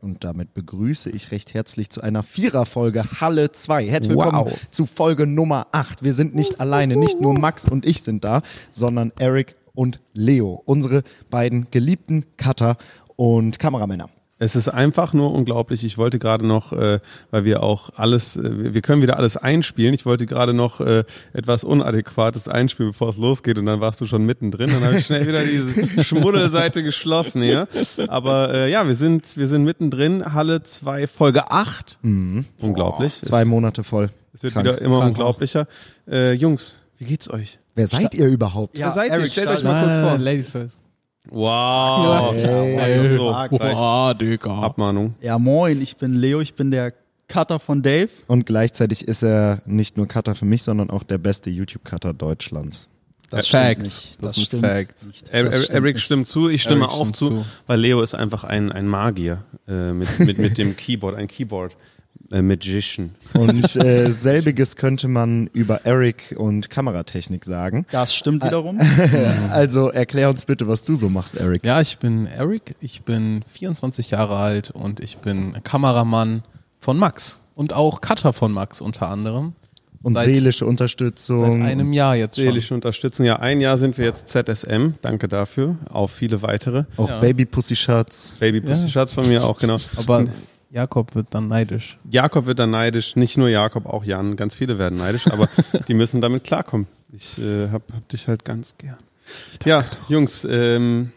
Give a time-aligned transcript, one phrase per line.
[0.00, 3.86] Und damit begrüße ich recht herzlich zu einer Viererfolge Halle 2.
[3.86, 4.66] Herzlich willkommen Wow.
[4.70, 6.02] zu Folge Nummer 8.
[6.02, 8.40] Wir sind nicht alleine, nicht nur Max und ich sind da,
[8.72, 12.78] sondern Eric und Leo, unsere beiden geliebten Cutter
[13.16, 14.08] und Kameramänner.
[14.42, 15.84] Es ist einfach nur unglaublich.
[15.84, 17.00] Ich wollte gerade noch, äh,
[17.30, 19.92] weil wir auch alles, äh, wir können wieder alles einspielen.
[19.92, 21.04] Ich wollte gerade noch äh,
[21.34, 23.58] etwas Unadäquates einspielen, bevor es losgeht.
[23.58, 24.70] Und dann warst du schon mittendrin.
[24.70, 27.68] Dann habe ich schnell wieder diese Schmuddelseite geschlossen hier.
[28.08, 30.32] Aber äh, ja, wir sind, wir sind mittendrin.
[30.32, 31.98] Halle 2, Folge 8.
[32.58, 33.20] Unglaublich.
[33.20, 34.08] Zwei Monate voll.
[34.32, 34.66] es wird krank.
[34.66, 35.18] wieder immer Krank.
[35.18, 35.66] unglaublicher.
[36.10, 37.58] Äh, Jungs, wie geht's euch?
[37.74, 38.78] Wer seid ihr überhaupt?
[38.78, 39.18] Wer seid ihr?
[39.18, 40.16] Eric, Stellt euch mal kurz vor.
[40.18, 40.78] Ladies first.
[41.28, 42.32] Wow.
[42.34, 43.50] Hey, so, reicht.
[43.50, 44.62] Boah, Digga.
[44.62, 45.14] Abmahnung.
[45.20, 46.92] Ja, moin, ich bin Leo, ich bin der
[47.28, 48.08] Cutter von Dave.
[48.26, 52.88] Und gleichzeitig ist er nicht nur Cutter für mich, sondern auch der beste YouTube-Cutter Deutschlands.
[53.28, 53.70] Das Facts.
[53.70, 54.10] stimmt nicht.
[54.10, 55.06] Das Das, sind stimmt Facts.
[55.06, 55.28] nicht.
[55.28, 56.04] Er, Das er, stimmt Eric nicht.
[56.04, 57.44] stimmt zu, ich stimme Eric auch zu, zu.
[57.68, 61.76] weil Leo ist einfach ein, ein Magier äh, mit, mit, mit dem Keyboard, ein Keyboard
[62.30, 63.10] äh, Magician.
[63.34, 67.86] Und äh, selbiges könnte man über Eric und Kameratechnik sagen.
[67.90, 68.80] Das stimmt wiederum.
[69.50, 71.64] Also erklär uns bitte, was du so machst, Eric.
[71.64, 76.42] Ja, ich bin Eric, ich bin 24 Jahre alt und ich bin Kameramann
[76.80, 79.52] von Max und auch Cutter von Max unter anderem.
[80.02, 81.62] Und Seit- seelische Seit Unterstützung.
[81.62, 82.44] einem Jahr jetzt schon.
[82.44, 83.26] Seelische Unterstützung.
[83.26, 84.94] Ja, ein Jahr sind wir jetzt ZSM.
[85.02, 85.76] Danke dafür.
[85.90, 86.84] Auf viele weitere.
[86.96, 87.18] auch Ja.
[87.20, 88.34] Baby Pussy Shirts.
[88.40, 89.76] Baby Pussy Schatz von mir auch, genau.
[89.96, 90.24] Aber
[90.70, 91.98] Jakob wird dann neidisch.
[92.08, 93.16] Jakob wird dann neidisch.
[93.16, 94.36] Nicht nur Jakob, auch Jan.
[94.36, 95.48] Ganz viele werden neidisch, aber
[95.88, 96.86] die müssen damit klarkommen.
[97.12, 98.98] Ich äh, hab, hab dich halt ganz gern.
[99.64, 101.12] Ja, Jungs, ähm,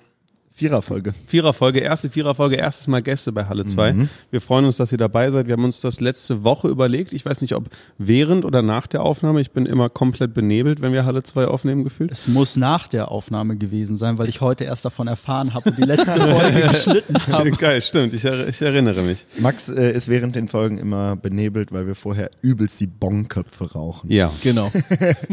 [0.56, 1.14] Viererfolge.
[1.26, 3.94] Viererfolge, erste Viererfolge, erstes Mal Gäste bei Halle 2.
[3.94, 4.10] Mhm.
[4.30, 5.48] Wir freuen uns, dass ihr dabei seid.
[5.48, 7.12] Wir haben uns das letzte Woche überlegt.
[7.12, 9.42] Ich weiß nicht, ob während oder nach der Aufnahme.
[9.42, 12.12] Ich bin immer komplett benebelt, wenn wir Halle 2 aufnehmen, gefühlt.
[12.12, 15.78] Es muss nach der Aufnahme gewesen sein, weil ich heute erst davon erfahren habe und
[15.80, 17.50] die letzte Folge geschnitten habe.
[17.50, 18.14] Geil, stimmt.
[18.14, 19.26] Ich, er, ich erinnere mich.
[19.40, 24.12] Max äh, ist während den Folgen immer benebelt, weil wir vorher übelst die Bonköpfe rauchen.
[24.12, 24.72] Ja, Genau.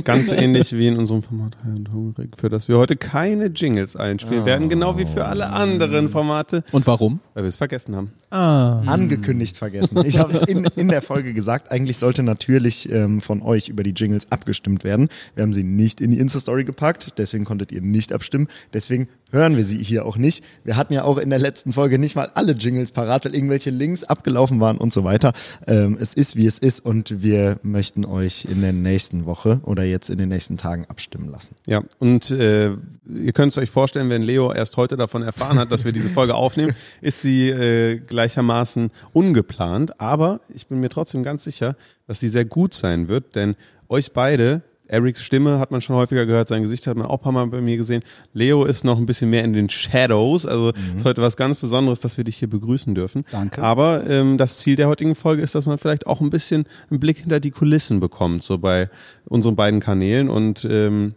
[0.05, 3.97] ganz ähnlich wie in unserem Format High und Hungrig, für das wir heute keine Jingles
[3.97, 7.21] einspielen werden, genau wie für alle anderen Formate, Und warum?
[7.35, 8.13] weil wir es vergessen haben.
[8.31, 8.81] Ah.
[8.87, 10.05] Angekündigt vergessen.
[10.05, 11.73] Ich habe es in, in der Folge gesagt.
[11.73, 15.09] Eigentlich sollte natürlich ähm, von euch über die Jingles abgestimmt werden.
[15.35, 18.47] Wir haben sie nicht in die Insta-Story gepackt, deswegen konntet ihr nicht abstimmen.
[18.73, 20.45] Deswegen hören wir sie hier auch nicht.
[20.65, 23.71] Wir hatten ja auch in der letzten Folge nicht mal alle Jingles parat, weil irgendwelche
[23.71, 25.33] Links abgelaufen waren und so weiter.
[25.67, 29.85] Ähm, es ist, wie es ist und wir möchten euch in der nächsten Woche oder
[29.85, 31.55] jetzt in den nächsten Tagen abstimmen lassen.
[31.67, 35.73] Ja, und äh, ihr könnt es euch vorstellen, wenn Leo erst heute davon erfahren hat,
[35.73, 40.01] dass wir diese Folge aufnehmen, ist sie äh, gleichermaßen ungeplant.
[40.01, 43.57] Aber ich bin mir trotzdem ganz sicher, dass sie sehr gut sein wird, denn
[43.89, 47.23] euch beide, Erics Stimme hat man schon häufiger gehört, sein Gesicht hat man auch ein
[47.23, 48.03] paar Mal bei mir gesehen.
[48.33, 52.01] Leo ist noch ein bisschen mehr in den Shadows, also ist heute was ganz Besonderes,
[52.01, 53.25] dass wir dich hier begrüßen dürfen.
[53.31, 53.63] Danke.
[53.63, 56.99] Aber ähm, das Ziel der heutigen Folge ist, dass man vielleicht auch ein bisschen einen
[56.99, 58.91] Blick hinter die Kulissen bekommt, so bei
[59.27, 61.15] unseren beiden Kanälen und ähm,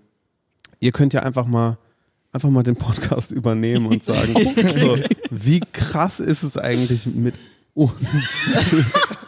[0.80, 1.78] ihr könnt ja einfach mal
[2.34, 4.34] einfach mal den Podcast übernehmen und sagen,
[4.78, 4.98] so,
[5.30, 7.36] wie krass ist es eigentlich mit
[7.76, 7.94] uns?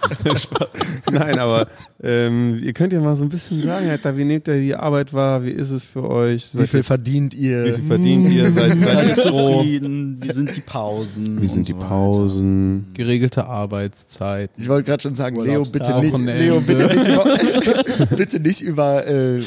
[1.12, 1.68] Nein, aber
[2.04, 5.14] ähm, ihr könnt ja mal so ein bisschen sagen, Alter, wie nehmt ihr die Arbeit
[5.14, 5.44] wahr?
[5.44, 6.54] Wie ist es für euch?
[6.54, 7.66] Wie Seid viel ihr, verdient ihr?
[7.66, 8.52] wie viel verdient ihr?
[8.52, 9.58] Seid, seid ihr Seid froh?
[9.60, 10.18] zufrieden?
[10.22, 11.42] Wie sind die Pausen?
[11.42, 11.88] Wie sind die so weiter.
[11.90, 12.88] Pausen?
[12.94, 14.52] Geregelte Arbeitszeit.
[14.58, 16.40] Ich wollte gerade schon sagen, Leo, bitte nicht, Urlaubstage.
[16.40, 19.42] Leo, bitte nicht über, bitte nicht über äh,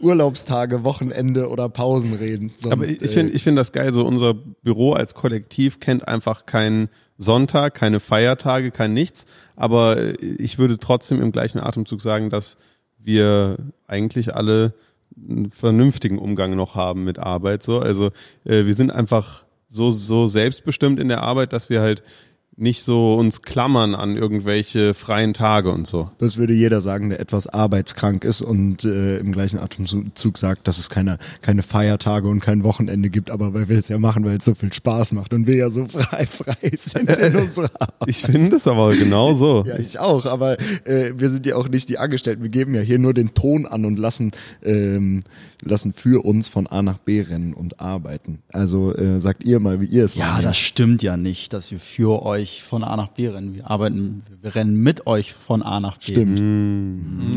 [0.00, 2.52] Urlaubstage, Wochenende oder Pausen reden.
[2.54, 6.46] Sonst, Aber ich, finde ich find das geil, so unser Büro als Kollektiv kennt einfach
[6.46, 9.26] keinen Sonntag, keine Feiertage, kein nichts.
[9.54, 12.56] Aber äh, ich würde trotzdem im gleichen Atemzug sagen, dass
[12.98, 13.56] wir
[13.86, 14.74] eigentlich alle
[15.16, 17.62] einen vernünftigen Umgang noch haben mit Arbeit.
[17.62, 17.78] So.
[17.78, 18.10] Also
[18.44, 22.02] äh, wir sind einfach so, so selbstbestimmt in der Arbeit, dass wir halt
[22.58, 26.10] nicht so uns klammern an irgendwelche freien Tage und so.
[26.16, 30.78] Das würde jeder sagen, der etwas arbeitskrank ist und äh, im gleichen Atemzug sagt, dass
[30.78, 34.38] es keine, keine Feiertage und kein Wochenende gibt, aber weil wir das ja machen, weil
[34.38, 38.08] es so viel Spaß macht und wir ja so frei, frei sind in unserer Arbeit.
[38.08, 39.62] Ich finde es aber genau so.
[39.66, 42.42] Ja, ich auch, aber äh, wir sind ja auch nicht die Angestellten.
[42.42, 44.30] Wir geben ja hier nur den Ton an und lassen,
[44.64, 45.24] ähm,
[45.62, 48.38] lassen für uns von A nach B rennen und arbeiten.
[48.50, 50.44] Also äh, sagt ihr mal, wie ihr es Ja, wahrnehmt.
[50.46, 53.54] das stimmt ja nicht, dass wir für euch von A nach B rennen.
[53.54, 56.12] Wir arbeiten, wir rennen mit euch von A nach B.
[56.12, 56.40] Stimmt.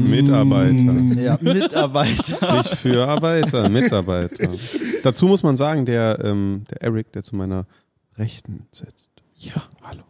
[0.10, 0.94] Mitarbeiter.
[1.22, 2.54] Ja, Mitarbeiter.
[2.58, 4.52] Nicht für Arbeiter, Mitarbeiter.
[5.04, 7.66] Dazu muss man sagen, der, ähm, der Eric, der zu meiner
[8.18, 9.10] Rechten sitzt.
[9.36, 10.04] Ja, hallo.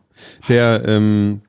[0.47, 1.41] Der ähm,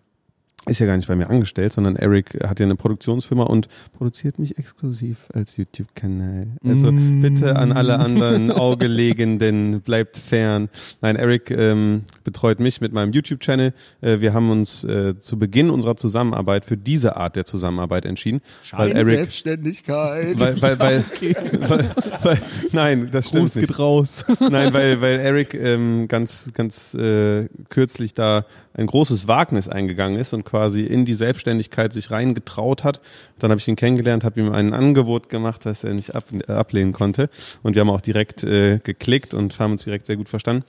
[0.70, 4.38] ist ja gar nicht bei mir angestellt, sondern Eric hat ja eine Produktionsfirma und produziert
[4.38, 6.46] mich exklusiv als YouTube-Kanal.
[6.66, 7.20] Also Mm.
[7.20, 10.68] bitte an alle anderen Augelegenden, bleibt fern.
[11.00, 13.72] Nein, Eric ähm, betreut mich mit meinem YouTube-Channel.
[14.00, 18.40] Äh, wir haben uns äh, zu Beginn unserer Zusammenarbeit für diese Art der Zusammenarbeit entschieden,
[18.72, 20.38] weil Eric, Selbstständigkeit.
[20.38, 21.04] weil, weil, weil,
[21.68, 21.90] weil,
[22.22, 22.38] weil,
[22.72, 23.68] nein, das stimmt Gruß nicht.
[23.68, 24.24] geht raus.
[24.38, 28.44] Nein, weil, weil Eric ähm, ganz, ganz äh, kürzlich da
[28.74, 33.00] ein großes Wagnis eingegangen ist und quasi in die Selbstständigkeit sich reingetraut hat.
[33.38, 36.52] Dann habe ich ihn kennengelernt, habe ihm ein Angebot gemacht, das er nicht ab, äh,
[36.52, 37.30] ablehnen konnte.
[37.62, 40.64] Und wir haben auch direkt äh, geklickt und haben uns direkt sehr gut verstanden.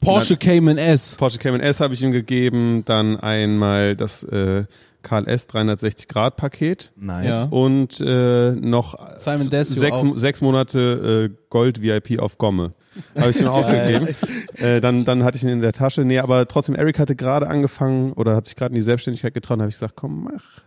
[0.00, 1.16] Porsche Cayman S.
[1.16, 4.64] Porsche Cayman S habe ich ihm gegeben, dann einmal das äh,
[5.04, 7.28] KLS 360 Grad Paket nice.
[7.28, 7.44] Ja.
[7.44, 10.16] und äh, noch Simon sechs, auch.
[10.16, 12.72] sechs Monate äh, Gold VIP auf Gomme.
[13.16, 14.08] Habe ich ihm auch gegeben.
[14.56, 16.04] Äh, dann, dann hatte ich ihn in der Tasche.
[16.04, 19.58] Nee, aber trotzdem, Eric hatte gerade angefangen oder hat sich gerade in die Selbstständigkeit getraut.
[19.58, 20.62] habe ich gesagt, komm, mach.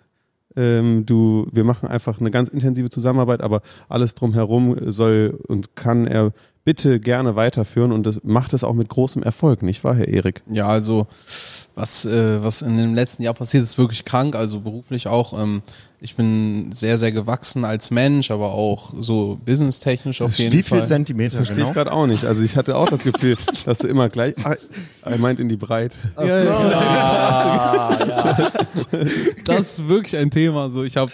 [0.55, 6.07] Ähm, du, wir machen einfach eine ganz intensive Zusammenarbeit, aber alles drumherum soll und kann
[6.07, 6.31] er
[6.67, 10.41] bitte gerne weiterführen und das macht es auch mit großem Erfolg, nicht wahr, Herr Erik?
[10.47, 11.07] Ja, also
[11.77, 15.39] was, äh, was in dem letzten Jahr passiert, ist wirklich krank, also beruflich auch.
[15.39, 15.61] Ähm,
[16.01, 20.79] ich bin sehr, sehr gewachsen als Mensch, aber auch so businesstechnisch auf jeden Wie Fall.
[20.79, 21.67] viel Zentimeter Verstehe genau?
[21.69, 22.25] ich gerade auch nicht.
[22.25, 24.33] Also ich hatte auch das Gefühl, dass du immer gleich.
[24.43, 24.55] Ah,
[25.03, 25.97] er meint in die Breite.
[29.45, 30.71] das ist wirklich ein Thema.
[30.71, 31.11] So, ich habe,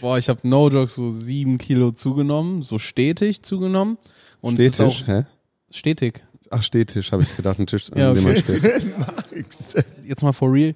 [0.00, 3.96] boah, ich habe No Joke so sieben Kilo zugenommen, so stetig zugenommen.
[4.40, 5.22] Und es ist auch hä?
[5.70, 6.24] stetig.
[6.56, 8.52] Ach, Stehtisch, habe ich gedacht, ein Tisch, an Ja, dem man okay.
[8.80, 9.84] steht.
[10.06, 10.74] Jetzt mal for real.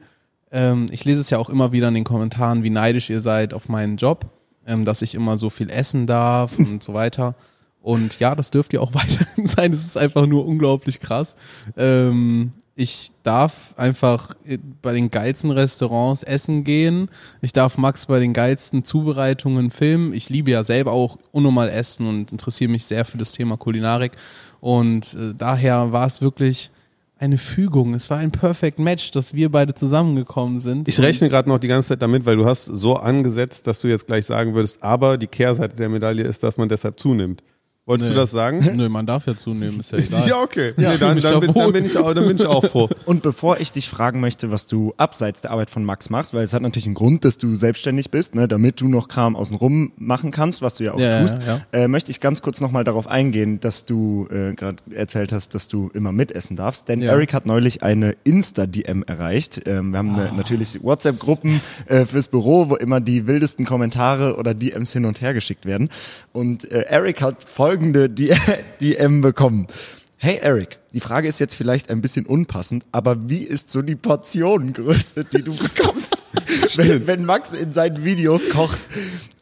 [0.50, 3.54] Ähm, ich lese es ja auch immer wieder in den Kommentaren, wie neidisch ihr seid
[3.54, 4.26] auf meinen Job,
[4.66, 7.34] ähm, dass ich immer so viel essen darf und so weiter.
[7.80, 9.72] Und ja, das dürft ihr auch weiterhin sein.
[9.72, 11.36] Es ist einfach nur unglaublich krass.
[11.76, 14.34] Ähm, ich darf einfach
[14.82, 17.10] bei den geilsten Restaurants essen gehen.
[17.40, 20.14] Ich darf Max bei den geilsten Zubereitungen filmen.
[20.14, 24.12] Ich liebe ja selber auch unnormal essen und interessiere mich sehr für das Thema Kulinarik.
[24.60, 26.70] Und äh, daher war es wirklich
[27.18, 27.94] eine Fügung.
[27.94, 30.88] Es war ein Perfect Match, dass wir beide zusammengekommen sind.
[30.88, 33.88] Ich rechne gerade noch die ganze Zeit damit, weil du hast so angesetzt, dass du
[33.88, 37.42] jetzt gleich sagen würdest, aber die Kehrseite der Medaille ist, dass man deshalb zunimmt.
[37.88, 38.14] Wolltest Nee.
[38.14, 38.58] du das sagen?
[38.76, 40.28] Nö, man darf ja zunehmen, ist ja egal.
[40.28, 40.74] Ja, okay.
[40.76, 42.88] Ja, nee, dann, dann, da bin, dann, bin ich auch, dann bin ich auch froh.
[43.06, 46.44] Und bevor ich dich fragen möchte, was du abseits der Arbeit von Max machst, weil
[46.44, 49.92] es hat natürlich einen Grund, dass du selbstständig bist, ne, damit du noch Kram außenrum
[49.96, 52.84] machen kannst, was du ja auch Ja, tust, ja, Äh, möchte ich ganz kurz nochmal
[52.84, 56.88] darauf eingehen, dass du äh, gerade erzählt hast, dass du immer mitessen darfst.
[56.88, 57.12] Denn Ja.
[57.12, 59.62] Eric hat neulich eine Insta-DM erreicht.
[59.66, 60.26] Ähm, wir haben Ah.
[60.26, 65.22] eine, natürlich WhatsApp-Gruppen äh, fürs Büro, wo immer die wildesten Kommentare oder DMs hin und
[65.22, 65.88] her geschickt werden.
[66.32, 67.42] Und äh, Eric hat
[67.78, 69.68] folgende DM bekommen.
[70.16, 73.94] Hey Eric, die Frage ist jetzt vielleicht ein bisschen unpassend, aber wie ist so die
[73.94, 76.16] Portionengröße, die du bekommst,
[76.74, 78.80] wenn, wenn Max in seinen Videos kocht?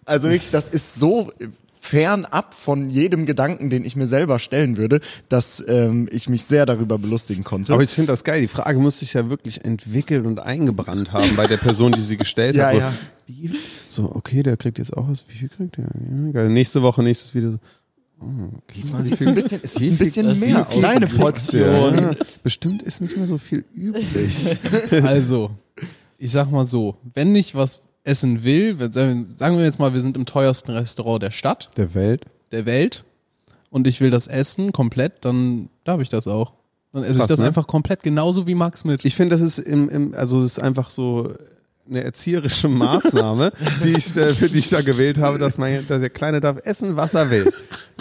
[0.05, 1.33] Also wirklich, das ist so
[1.81, 5.01] fernab von jedem Gedanken, den ich mir selber stellen würde,
[5.31, 7.73] dass ähm, ich mich sehr darüber belustigen konnte.
[7.73, 8.43] Aber ich finde das geil.
[8.43, 12.19] Die Frage muss sich ja wirklich entwickelt und eingebrannt haben bei der Person, die sie
[12.19, 12.75] gestellt Ja, hat.
[12.75, 13.51] So, ja.
[13.89, 15.25] So, okay, der kriegt jetzt auch was.
[15.29, 15.85] Wie viel kriegt der?
[15.85, 16.51] Ja, geil.
[16.51, 17.53] Nächste Woche, nächstes Video.
[17.53, 17.59] So,
[18.75, 20.75] Diesmal sieht es ein bisschen, es sieht ein bisschen das mehr aus.
[20.75, 21.95] kleine Portion.
[21.95, 22.11] Ja,
[22.43, 24.57] bestimmt ist nicht mehr so viel übrig.
[25.03, 25.51] Also,
[26.19, 30.01] ich sag mal so, wenn ich was essen will, wenn, sagen wir jetzt mal, wir
[30.01, 32.25] sind im teuersten Restaurant der Stadt, Der Welt.
[32.53, 33.05] der Welt,
[33.71, 36.53] und ich will das essen komplett, dann darf ich das auch.
[36.93, 37.47] Dann esse ich Krass, das ne?
[37.47, 39.05] einfach komplett genauso wie Max mit.
[39.05, 41.35] Ich finde, das ist im, im, also es ist einfach so
[41.89, 43.53] eine erzieherische Maßnahme,
[43.85, 46.59] die ich, äh, für die ich da gewählt habe, dass, mein, dass der Kleine darf
[46.65, 47.53] essen, was er will.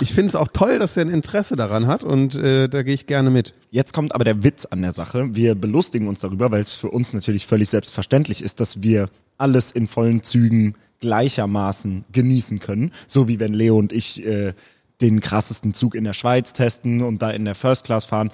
[0.02, 2.94] Ich finde es auch toll, dass er ein Interesse daran hat und äh, da gehe
[2.94, 3.54] ich gerne mit.
[3.72, 5.30] Jetzt kommt aber der Witz an der Sache.
[5.34, 9.72] Wir belustigen uns darüber, weil es für uns natürlich völlig selbstverständlich ist, dass wir alles
[9.72, 12.92] in vollen Zügen gleichermaßen genießen können.
[13.08, 14.54] So wie wenn Leo und ich äh,
[15.02, 18.32] den krassesten Zug in der Schweiz testen und da in der First Class fahren.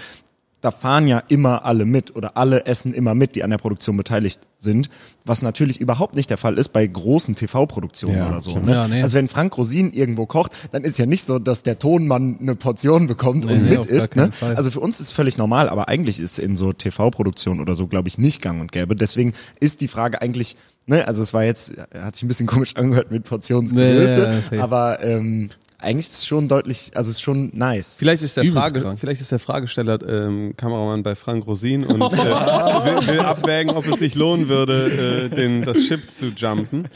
[0.61, 3.97] Da fahren ja immer alle mit oder alle essen immer mit, die an der Produktion
[3.97, 4.89] beteiligt sind,
[5.25, 8.59] was natürlich überhaupt nicht der Fall ist bei großen TV-Produktionen Ja, oder so.
[8.59, 8.71] Ne?
[8.71, 9.01] Ja, nee.
[9.01, 12.55] Also wenn Frank Rosin irgendwo kocht, dann ist ja nicht so, dass der Tonmann eine
[12.55, 14.15] Portion bekommt Nee, und nee, mit isst.
[14.15, 14.31] Ne?
[14.31, 14.55] Fall.
[14.55, 17.87] Also für uns ist es völlig normal, aber eigentlich ist in so TV-Produktionen oder so,
[17.87, 18.95] glaube ich, nicht gang und gäbe.
[18.95, 22.75] Deswegen ist die Frage eigentlich, ne, also es war jetzt, hat sich ein bisschen komisch
[22.75, 25.49] angehört mit Portionsgröße, Nee, ja, aber ähm,
[25.81, 27.95] eigentlich ist es schon deutlich, also es ist schon nice.
[27.97, 28.99] Vielleicht ist der, Frage, krank.
[28.99, 33.87] vielleicht ist der Fragesteller ähm, Kameramann bei Frank Rosin und äh, will, will abwägen, ob
[33.87, 36.87] es sich lohnen würde, äh, den, das Schiff zu jumpen.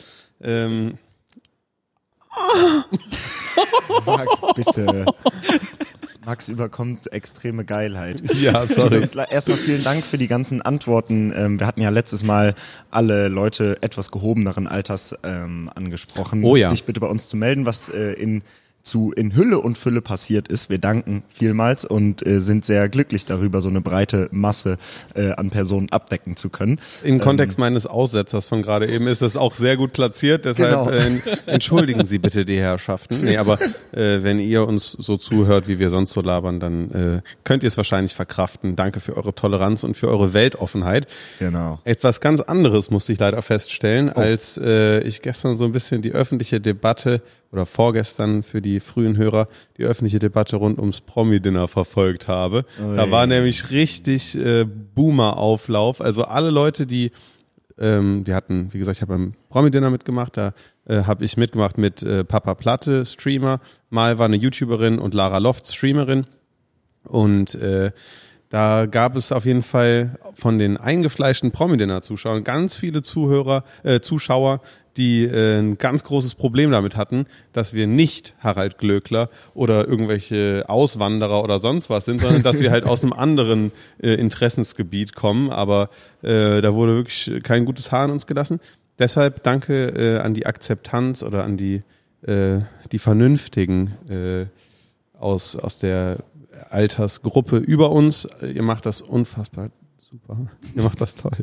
[0.41, 0.97] Ähm,
[4.05, 5.05] Max, bitte.
[6.25, 8.21] Max überkommt extreme Geilheit.
[8.35, 9.07] Ja, sorry.
[9.29, 11.31] Erstmal vielen Dank für die ganzen Antworten.
[11.35, 12.55] Ähm, wir hatten ja letztes Mal
[12.89, 16.69] alle Leute etwas gehobeneren Alters ähm, angesprochen, Oh ja.
[16.69, 18.41] sich bitte bei uns zu melden, was äh, in
[18.85, 20.69] zu in Hülle und Fülle passiert ist.
[20.69, 24.77] Wir danken vielmals und äh, sind sehr glücklich darüber, so eine breite Masse
[25.15, 26.79] äh, an Personen abdecken zu können.
[27.03, 30.45] Im Kontext meines Aussetzers von gerade eben ist das auch sehr gut platziert.
[30.45, 30.89] Deshalb Genau.
[30.89, 33.23] äh, entschuldigen Sie bitte die Herrschaften.
[33.23, 33.59] Nee, aber
[33.91, 37.67] äh, wenn ihr uns so zuhört, wie wir sonst so labern, dann äh, könnt ihr
[37.67, 38.75] es wahrscheinlich verkraften.
[38.75, 41.07] Danke für eure Toleranz und für eure Weltoffenheit.
[41.39, 41.79] Genau.
[41.83, 46.11] Etwas ganz anderes musste ich leider feststellen, als äh, ich gestern so ein bisschen die
[46.11, 47.21] öffentliche Debatte
[47.55, 49.47] oder vorgestern für die frühen Hörer
[49.77, 52.65] die öffentliche Debatte rund ums Promi-Dinner verfolgt habe.
[52.77, 56.01] Da war nämlich richtig äh, Boomer-Auflauf.
[56.01, 57.11] Also alle Leute, die
[57.77, 60.53] ähm, wir hatten, wie gesagt, ich habe beim Promi-Dinner mitgemacht, da
[60.85, 63.59] äh, habe ich mitgemacht mit äh, Papa Platte, Streamer,
[63.89, 66.25] mal war eine YouTuberin und Lara Loft, Streamerin.
[67.03, 67.91] Und äh,
[68.49, 74.61] da gab es auf jeden Fall von den eingefleischten Promi-Dinner-Zuschauern ganz viele Zuhörer, äh, Zuschauer,
[74.97, 80.65] die äh, ein ganz großes Problem damit hatten, dass wir nicht Harald Glöckler oder irgendwelche
[80.67, 83.71] Auswanderer oder sonst was sind, sondern dass wir halt aus einem anderen
[84.01, 85.49] äh, Interessensgebiet kommen.
[85.49, 85.89] Aber
[86.21, 88.59] äh, da wurde wirklich kein gutes Haar an uns gelassen.
[88.97, 91.83] Deshalb danke äh, an die Akzeptanz oder an die,
[92.25, 92.59] äh,
[92.91, 94.45] die Vernünftigen äh,
[95.19, 96.17] aus, aus der
[96.69, 98.27] Altersgruppe über uns.
[98.41, 99.69] Ihr macht das unfassbar
[100.15, 100.47] super.
[100.73, 101.33] Ihr macht das toll.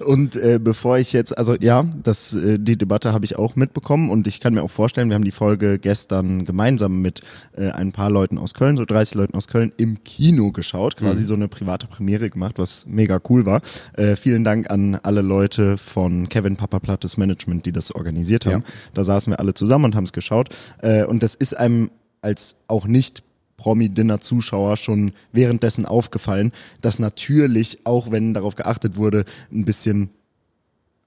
[0.00, 4.10] Und äh, bevor ich jetzt, also ja, das, äh, die Debatte habe ich auch mitbekommen
[4.10, 7.20] und ich kann mir auch vorstellen, wir haben die Folge gestern gemeinsam mit
[7.56, 11.24] äh, ein paar Leuten aus Köln, so 30 Leuten aus Köln, im Kino geschaut, quasi
[11.24, 13.60] so eine private Premiere gemacht, was mega cool war.
[13.94, 18.64] Äh, vielen Dank an alle Leute von Kevin Papa Plattes Management, die das organisiert haben.
[18.94, 20.48] Da saßen wir alle zusammen und haben es geschaut.
[20.80, 21.90] Äh, und das ist einem
[22.22, 23.24] als auch nicht
[23.62, 26.50] Promi-Dinner-Zuschauer schon währenddessen aufgefallen,
[26.80, 30.10] dass natürlich, auch wenn darauf geachtet wurde, ein bisschen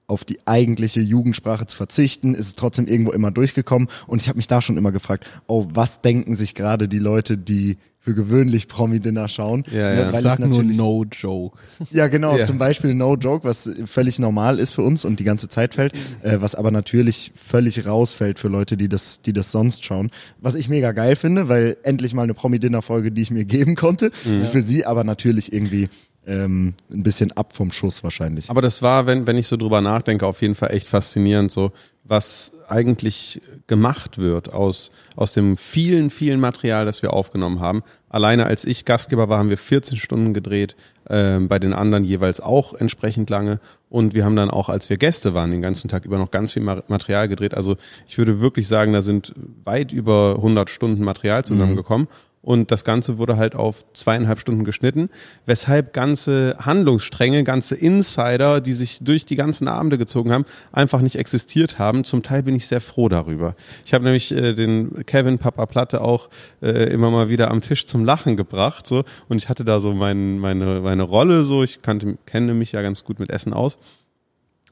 [0.06, 3.88] auf die eigentliche Jugendsprache zu verzichten, ist es trotzdem irgendwo immer durchgekommen.
[4.06, 7.36] Und ich habe mich da schon immer gefragt, oh, was denken sich gerade die Leute,
[7.36, 9.64] die für gewöhnlich Promi-Dinner schauen?
[9.72, 10.06] Ja, Ne, ja.
[10.12, 11.58] weil Ich sag nur no joke.
[11.90, 12.44] ja, genau, Ja.
[12.44, 15.92] zum Beispiel No Joke, was völlig normal ist für uns und die ganze Zeit fällt,
[16.22, 20.10] äh, was aber natürlich völlig rausfällt für Leute, die das, die das sonst schauen.
[20.40, 24.12] Was ich mega geil finde, weil endlich mal eine Promi-Dinner-Folge, die ich mir geben konnte.
[24.52, 25.88] Für sie aber natürlich irgendwie
[26.28, 28.50] ähm, ein bisschen ab vom Schuss wahrscheinlich.
[28.50, 31.72] Aber das war, wenn, wenn ich so drüber nachdenke, auf jeden Fall echt faszinierend, so
[32.04, 37.82] was eigentlich gemacht wird aus, aus dem vielen, vielen Material, das wir aufgenommen haben.
[38.08, 40.76] Alleine als ich Gastgeber war, haben wir 14 Stunden gedreht,
[41.08, 43.60] ähm, bei den anderen jeweils auch entsprechend lange.
[43.88, 46.52] Und wir haben dann auch, als wir Gäste waren, den ganzen Tag über noch ganz
[46.52, 47.54] viel Ma- Material gedreht.
[47.54, 47.76] Also
[48.08, 52.08] ich würde wirklich sagen, da sind weit über 100 Stunden Material zusammengekommen.
[52.46, 55.08] Und das Ganze wurde halt auf zweieinhalb Stunden geschnitten,
[55.46, 61.16] weshalb ganze Handlungsstränge, ganze Insider, die sich durch die ganzen Abende gezogen haben, einfach nicht
[61.16, 62.04] existiert haben.
[62.04, 63.56] Zum Teil bin ich sehr froh darüber.
[63.84, 66.30] Ich habe nämlich äh, den Kevin Papa Platte auch
[66.62, 69.92] äh, immer mal wieder am Tisch zum Lachen gebracht, so und ich hatte da so
[69.92, 73.76] mein, meine meine Rolle, so ich kannte kenne mich ja ganz gut mit Essen aus.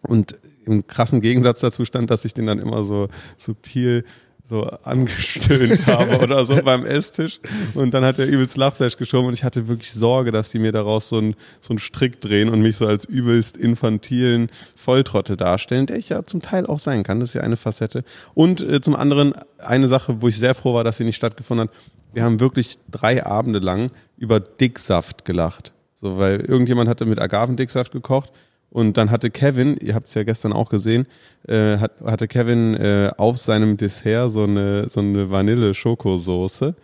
[0.02, 4.04] Und im krassen Gegensatz dazu stand, dass ich den dann immer so subtil
[4.46, 7.40] so angestöhnt habe oder so beim Esstisch.
[7.74, 10.72] Und dann hat er übelst Lachflash geschoben und ich hatte wirklich Sorge, dass die mir
[10.72, 15.86] daraus so einen so einen Strick drehen und mich so als übelst infantilen Volltrottel darstellen,
[15.86, 17.20] der ich ja zum Teil auch sein kann.
[17.20, 18.04] Das ist ja eine Facette.
[18.34, 21.68] Und äh, zum anderen eine Sache, wo ich sehr froh war, dass sie nicht stattgefunden
[21.68, 21.76] hat.
[22.12, 25.72] Wir haben wirklich drei Abende lang über Dicksaft gelacht.
[25.94, 28.30] So, weil irgendjemand hatte mit Agavendicksaft gekocht
[28.74, 31.06] und dann hatte Kevin, ihr habt es ja gestern auch gesehen,
[31.46, 36.74] äh, hat, hatte Kevin äh, auf seinem Dessert so eine, so eine Vanille-Schokosoße.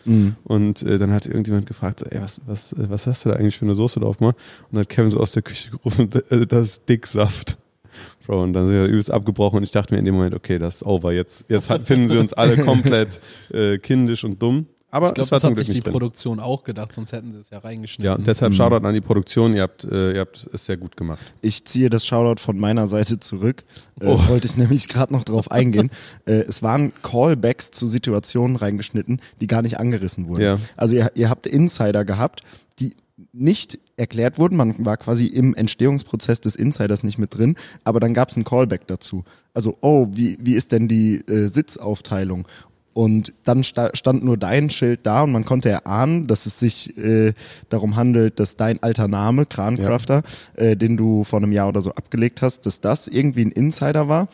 [0.44, 3.36] Und äh, dann hat irgendjemand gefragt, so, ey, was, was, äh, was hast du da
[3.36, 4.36] eigentlich für eine Soße drauf gemacht?
[4.70, 7.58] Und dann hat Kevin so aus der Küche gerufen, "Äh, das ist Dicksaft.
[8.26, 10.60] Bro, und dann sind wir übelst abgebrochen und ich dachte mir in dem Moment, okay,
[10.60, 11.12] das ist over.
[11.12, 13.20] Jetzt, jetzt finden sie uns alle komplett
[13.52, 14.66] äh, kindisch und dumm.
[14.90, 15.92] Aber Ich glaube, das zum hat Glück sich die drin.
[15.92, 18.14] Produktion auch gedacht, sonst hätten sie es ja Ja, reingeschnitten.
[18.16, 21.20] und deshalb Shoutout an die Produktion, ihr habt, äh, ihr habt es sehr gut gemacht.
[21.42, 23.64] Ich ziehe das Shoutout von meiner Seite zurück.
[24.00, 24.28] Äh, Oh.
[24.28, 25.90] Wollte ich nämlich gerade noch drauf eingehen.
[26.26, 30.42] äh, es waren Callbacks zu Situationen reingeschnitten, die gar nicht angerissen wurden.
[30.42, 30.58] Ja.
[30.76, 32.40] Also ihr, ihr habt Insider gehabt,
[32.80, 32.96] die
[33.32, 34.56] nicht erklärt wurden.
[34.56, 37.54] Man war quasi im Entstehungsprozess des Insiders nicht mit drin,
[37.84, 39.24] aber dann gab es einen Callback dazu.
[39.52, 42.46] Also, oh, wie, wie ist denn die äh, Sitzaufteilung?
[42.92, 46.96] Und dann sta stand nur dein Schild da und man konnte erahnen, dass es sich
[46.98, 47.32] äh,
[47.68, 50.22] darum handelt, dass dein alter Name, Krancrafter,
[50.56, 54.08] äh, den du vor einem Jahr oder so abgelegt hast, dass das irgendwie ein Insider
[54.08, 54.28] war.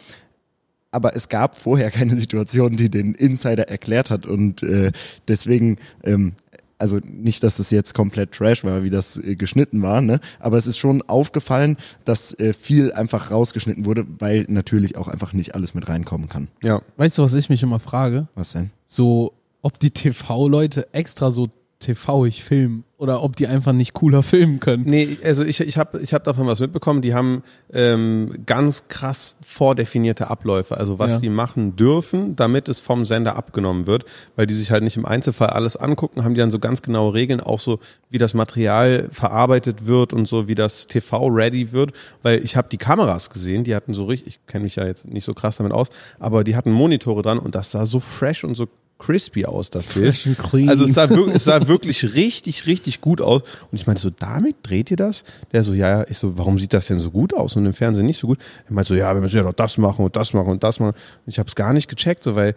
[0.91, 4.25] Aber es gab vorher keine Situation, die den Insider erklärt hat.
[4.25, 4.93] Und äh,
[5.29, 6.33] deswegen ähm,
[6.79, 10.21] also nicht, dass es jetzt komplett Trash war, wie das äh, geschnitten war, ne?
[10.39, 15.33] Aber es ist schon aufgefallen, dass äh, viel einfach rausgeschnitten wurde, weil natürlich auch einfach
[15.33, 16.49] nicht alles mit reinkommen kann.
[16.63, 16.83] Ja.
[16.97, 18.29] Weißt du, was ich mich immer frage?
[18.35, 18.71] Was denn?
[18.87, 21.49] So, ob die TV-Leute extra so
[21.81, 24.85] TV-ig filmen oder ob die einfach nicht cooler filmen können.
[24.87, 27.03] Nee, also ich, ich habe ich hab davon was mitbekommen.
[27.03, 31.21] Die haben ähm, ganz krass vordefinierte Abläufe, also was Ja.
[31.21, 35.05] die machen dürfen, damit es vom Sender abgenommen wird, weil die sich halt nicht im
[35.05, 39.09] Einzelfall alles angucken, haben die dann so ganz genaue Regeln, auch so wie das Material
[39.11, 43.65] verarbeitet wird und so wie das TV ready wird, weil ich habe die Kameras gesehen,
[43.65, 45.89] die hatten so richtig, ich kenne mich ja jetzt nicht so krass damit aus,
[46.19, 48.67] aber die hatten Monitore dran und das sah so fresh und so
[48.99, 50.07] crispy aus, das Bild.
[50.07, 50.69] Fresh and clean.
[50.69, 53.43] Also es sah, wirklich, es sah wirklich richtig, richtig gut aus.
[53.43, 55.25] Und ich meinte so, damit dreht ihr das?
[55.53, 56.07] Der so, ja, ja.
[56.09, 58.39] Ich so, warum sieht das denn so gut aus und im Fernsehen nicht so gut?
[58.67, 60.81] Er meinte so, ja, wir müssen ja doch das machen und das machen und das
[60.81, 60.95] machen.
[60.95, 62.55] Und ich habe es gar nicht gecheckt, so weil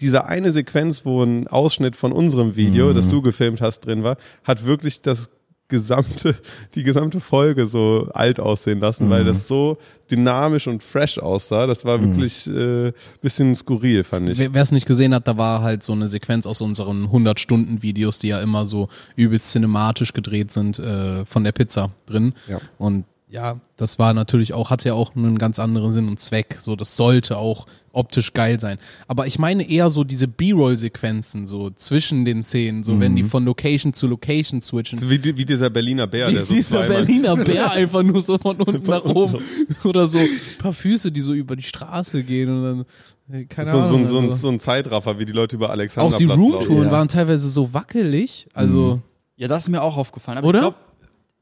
[0.00, 4.16] diese eine Sequenz, wo ein Ausschnitt von unserem Video, das du gefilmt hast, drin war,
[4.44, 5.28] hat wirklich das
[5.68, 6.34] gesamte,
[6.74, 9.78] die gesamte Folge so alt aussehen lassen, weil das so
[10.10, 11.66] dynamisch und fresh aussah.
[11.66, 14.38] Das war wirklich äh, bisschen skurril, fand ich.
[14.38, 18.28] Wer es nicht gesehen hat, da war halt so eine Sequenz aus unseren 100-Stunden-Videos, die
[18.28, 22.32] ja immer so übelst cinematisch gedreht sind, äh, von der Pizza drin.
[22.48, 22.60] Ja.
[22.78, 26.56] Und ja, das war natürlich auch, hatte ja auch einen ganz anderen Sinn und Zweck.
[26.60, 28.78] So, das sollte auch optisch geil sein.
[29.06, 33.44] Aber ich meine eher so diese B-Roll-Sequenzen, so zwischen den Szenen, so wenn die von
[33.44, 34.98] Location zu Location switchen.
[35.10, 38.38] Wie, wie dieser Berliner Bär, der Wie so dieser zweimal- Berliner Bär einfach nur so
[38.38, 39.38] von unten nach oben.
[39.84, 42.86] Oder so ein paar Füße, die so über die Straße gehen und
[43.30, 44.00] dann, keine So, so, Ahnung.
[44.02, 44.38] ein- so, ein- also.
[44.38, 46.24] so ein Zeitraffer, wie die Leute über Auch Alexanderplatz die.
[46.26, 46.92] Roomtouren Ja.
[46.92, 48.46] waren teilweise so wackelig.
[48.54, 49.00] Also,
[49.36, 50.38] Ja, das ist mir auch aufgefallen.
[50.38, 50.58] Aber Oder?
[50.58, 50.76] ich glaube,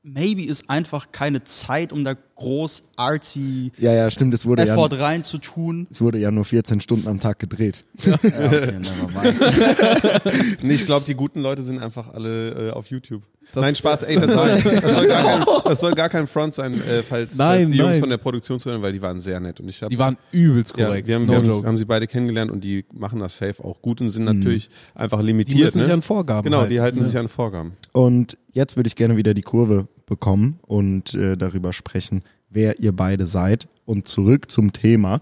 [0.07, 4.75] maybe ist einfach keine Zeit, um da groß artsy Ja, ja, stimmt, es wurde ja,
[4.75, 5.87] Effort reinzutun.
[5.91, 7.81] es wurde ja nur 14 Stunden am Tag gedreht.
[8.05, 10.63] Ja, okay, never mind.
[10.63, 13.23] Nee, ich glaube, die guten Leute sind einfach alle äh, auf YouTube.
[13.55, 16.55] Das- nein, Spaß, ey, das soll, das soll, gar, kein, das soll gar kein Front
[16.55, 18.01] sein, äh, falls, Nein, falls die Jungs nein.
[18.01, 19.59] von der Produktion zuhören, weil die waren sehr nett.
[19.61, 21.09] Und ich hab, die waren übelst ja, korrekt.
[21.09, 21.67] wir, haben, no wir haben, joke.
[21.67, 25.21] haben sie beide kennengelernt und die machen das safe auch gut und sind natürlich einfach
[25.23, 25.59] limitiert.
[25.59, 25.95] die müssen sich ne?
[25.95, 26.71] an Vorgaben Genau, halten.
[26.73, 27.05] die halten Ja.
[27.05, 27.73] sich an Vorgaben.
[27.93, 32.93] Und jetzt würde ich gerne wieder die Kurve bekommen und äh, darüber sprechen, wer ihr
[32.93, 33.69] beide seid.
[33.85, 35.21] Und zurück zum Thema.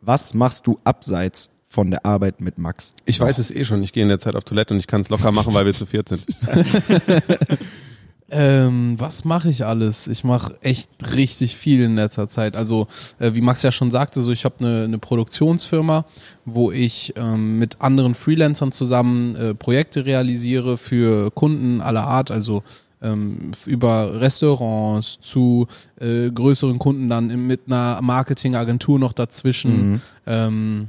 [0.00, 2.94] Was machst du abseits von der Arbeit mit Max?
[3.04, 5.02] Ich weiß es eh schon, ich gehe in der Zeit auf Toilette und ich kann
[5.02, 6.24] es locker machen, weil wir zu viert sind.
[8.34, 10.06] Ähm, was mache ich alles?
[10.06, 12.56] Ich mache echt richtig viel in letzter Zeit.
[12.56, 12.86] Also,
[13.18, 16.06] äh, wie Max ja schon sagte, so ich habe eine ne Produktionsfirma,
[16.46, 22.62] wo ich ähm, mit anderen Freelancern zusammen äh, Projekte realisiere für Kunden aller Art, also
[23.02, 25.66] ähm, über Restaurants zu
[26.00, 30.00] äh, größeren Kunden dann mit einer Marketingagentur noch dazwischen.
[30.26, 30.88] Ähm,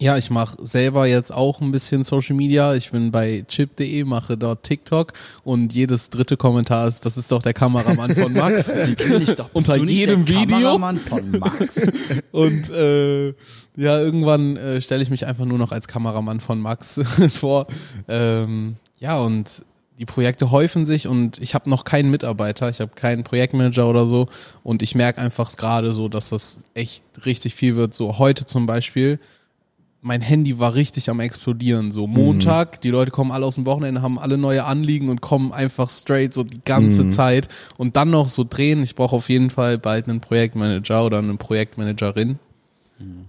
[0.00, 2.74] ja, ich mache selber jetzt auch ein bisschen Social Media.
[2.74, 5.12] Ich bin bei chip.de, mache dort TikTok
[5.42, 8.72] und jedes dritte Kommentar ist, das ist doch der Kameramann von Max.
[8.86, 9.50] Die kenn ich doch.
[9.52, 10.56] Unter jedem der Video?
[10.56, 11.88] Kameramann von Max.
[12.32, 13.28] Und äh,
[13.76, 17.00] ja, irgendwann äh, stelle ich mich einfach nur noch als Kameramann von Max
[17.32, 17.66] vor.
[18.08, 19.62] Ähm, ja, und
[19.98, 24.06] die Projekte häufen sich und ich habe noch keinen Mitarbeiter, ich habe keinen Projektmanager oder
[24.06, 24.26] so.
[24.62, 27.94] Und ich merke einfach gerade so, dass das echt richtig viel wird.
[27.94, 29.18] So heute zum Beispiel,
[30.00, 31.90] mein Handy war richtig am explodieren.
[31.90, 35.52] So Montag, die Leute kommen alle aus dem Wochenende, haben alle neue Anliegen und kommen
[35.52, 37.48] einfach straight so die ganze Zeit.
[37.76, 38.82] Und dann noch so drehen.
[38.84, 42.38] Ich brauche auf jeden Fall bald einen Projektmanager oder eine Projektmanagerin.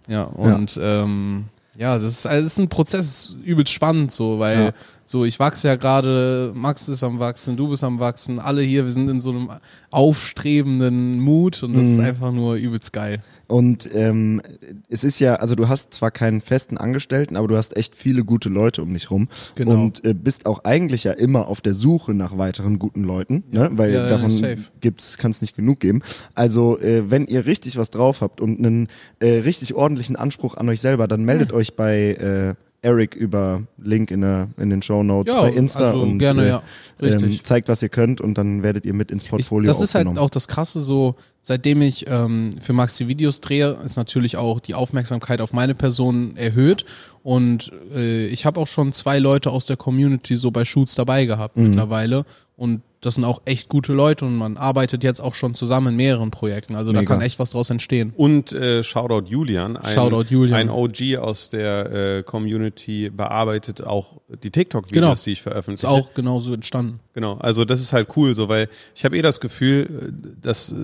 [0.08, 4.38] Ja, und ja, ähm, ja das, ist, also das ist ein Prozess, übelst spannend so,
[4.40, 4.72] weil Ja.
[5.10, 8.86] So ich wachse ja gerade, Max ist am wachsen, du bist am wachsen, alle hier,
[8.86, 9.50] wir sind in so einem
[9.90, 13.24] aufstrebenden Mut und das ist einfach nur übelst geil.
[13.48, 14.40] Und ähm,
[14.88, 18.24] es ist ja, also du hast zwar keinen festen Angestellten, aber du hast echt viele
[18.24, 19.72] gute Leute um dich rum Genau.
[19.72, 23.68] und äh, bist auch eigentlich ja immer auf der Suche nach weiteren guten Leuten, ne?
[23.72, 24.32] weil Ja, ja, davon
[24.80, 26.04] gibt's, kann es nicht genug geben.
[26.36, 28.88] Also äh, wenn ihr richtig was drauf habt und einen
[29.20, 34.10] äh, richtig ordentlichen Anspruch an euch selber, dann meldet euch bei äh, Eric über Link
[34.10, 36.64] in, der, in den Show Notes Ja, bei Insta also und gerne, äh, ja.
[37.02, 39.96] Ähm, zeigt, was ihr könnt und dann werdet ihr mit ins Ich, Portfolio das ist
[39.96, 44.38] halt auch das Krasse, so seitdem ich ähm, für Max die Videos drehe, ist natürlich
[44.38, 46.86] auch die Aufmerksamkeit auf meine Person erhöht
[47.24, 51.26] und äh, ich habe auch schon zwei Leute aus der Community so bei Shoots dabei
[51.26, 51.70] gehabt Mhm.
[51.70, 52.24] mittlerweile
[52.56, 55.96] und das sind auch echt gute Leute und man arbeitet jetzt auch schon zusammen in
[55.96, 56.76] mehreren Projekten.
[56.76, 57.14] Also da Mega.
[57.14, 58.12] kann echt was draus entstehen.
[58.18, 60.60] Und äh, Shoutout Julian, ein, Shoutout Julian.
[60.60, 65.14] ein OG aus der äh, Community, bearbeitet auch die TikTok-Videos, Genau.
[65.24, 65.88] die ich Ist veröffentliche.
[65.90, 67.00] auch genauso entstanden.
[67.14, 70.72] Genau, also das ist halt cool, so weil ich habe eh das Gefühl, äh, das
[70.74, 70.76] äh,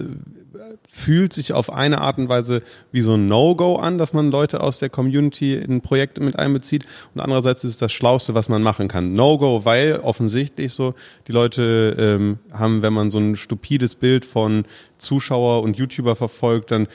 [0.88, 4.62] fühlt sich auf eine Art und Weise wie so ein No-Go an, dass man Leute
[4.62, 8.62] aus der Community in Projekte mit einbezieht und andererseits ist es das Schlauste, was man
[8.63, 9.13] machen kann.
[9.13, 10.93] No-Go, weil offensichtlich so
[11.28, 11.62] die Leute
[12.06, 14.65] ähm, haben, wenn man so ein stupides Bild von
[14.98, 16.88] Zuschauer und YouTuber verfolgt, dann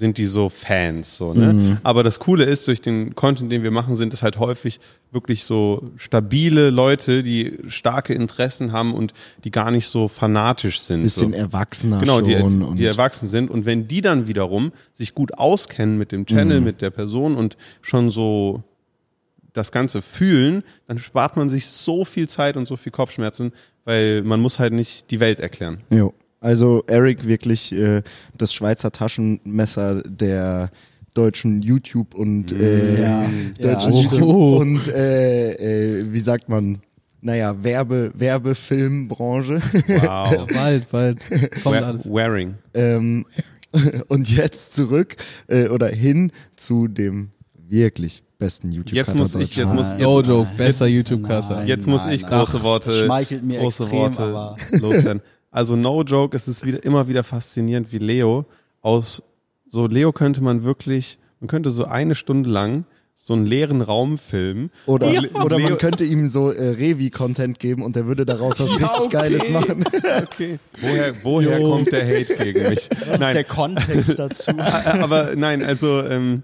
[0.00, 1.78] sind die so Fans, so, ne?
[1.82, 4.80] Aber das Coole ist, durch den Content, den wir machen, sind es halt häufig
[5.12, 9.12] wirklich so stabile Leute, die starke Interessen haben und
[9.44, 11.02] die gar nicht so fanatisch sind.
[11.02, 11.36] Bisschen so.
[11.36, 12.76] erwachsener Genau, die, schon.
[12.76, 13.50] die erwachsen sind.
[13.50, 17.58] Und wenn die dann wiederum sich gut auskennen mit dem Channel, mit der Person und
[17.82, 18.64] schon so
[19.52, 23.52] das Ganze fühlen, dann spart man sich so viel Zeit und so viel Kopfschmerzen,
[23.84, 25.78] weil man muss halt nicht die Welt erklären.
[25.90, 26.14] Jo.
[26.40, 28.02] Also Eric wirklich äh,
[28.38, 30.70] das Schweizer Taschenmesser der
[31.12, 33.24] deutschen YouTube und äh, Ja.
[33.60, 34.22] deutschen Ja, YouTube stimmt.
[34.32, 36.80] und äh, äh, wie sagt man,
[37.20, 39.60] naja, Werbe, Werbefilmbranche.
[39.88, 40.46] Wow.
[40.54, 41.18] Bald, bald.
[41.62, 42.06] Kommt Wear- alles.
[42.10, 42.54] Wearing.
[42.74, 43.26] ähm,
[44.08, 45.16] und jetzt zurück
[45.48, 47.30] äh, oder hin zu dem
[47.68, 51.64] wirklich besten youtube Jetzt muss ich- jetzt muss- Nein, No joke, besser YouTube-Cutter.
[51.64, 52.30] Jetzt muss nein, ich nein.
[52.32, 55.22] große Worte, Schmeichelt mir große extrem, Worte aber loswerden.
[55.52, 58.46] Also no joke, es ist wieder immer wieder faszinierend, wie Leo
[58.82, 59.22] aus
[59.68, 62.84] so Leo könnte man wirklich, man könnte so eine Stunde lang
[63.22, 64.70] so einen leeren Raum filmen.
[64.86, 68.70] Oder, Le- oder man könnte ihm so äh, Revi-Content geben und er würde daraus was
[68.80, 69.84] richtig Geiles machen.
[70.22, 70.58] Okay.
[70.80, 72.88] Woher, woher kommt der Hate gegen mich?
[72.88, 74.50] was ist Nein, der Kontext dazu?
[74.56, 76.42] aber nein, also ähm,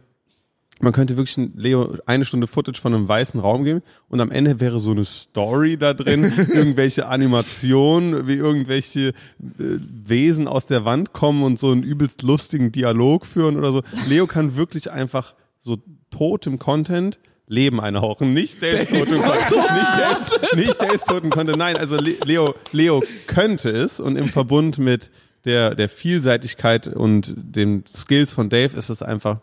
[0.80, 4.60] man könnte wirklich Leo eine Stunde Footage von einem weißen Raum geben und am Ende
[4.60, 9.12] wäre so eine Story da drin, irgendwelche Animationen, wie irgendwelche äh,
[9.58, 13.82] Wesen aus der Wand kommen und so einen übelst lustigen Dialog führen oder so.
[14.08, 15.78] Leo kann wirklich einfach so
[16.10, 21.56] totem Content Leben einhauchen, nicht selbst totem Content, nicht selbst, nicht Content.
[21.58, 25.10] Nein, also Le- Leo, Leo könnte es und im Verbund mit
[25.44, 29.38] der, der Vielseitigkeit und den Skills von Dave ist es einfach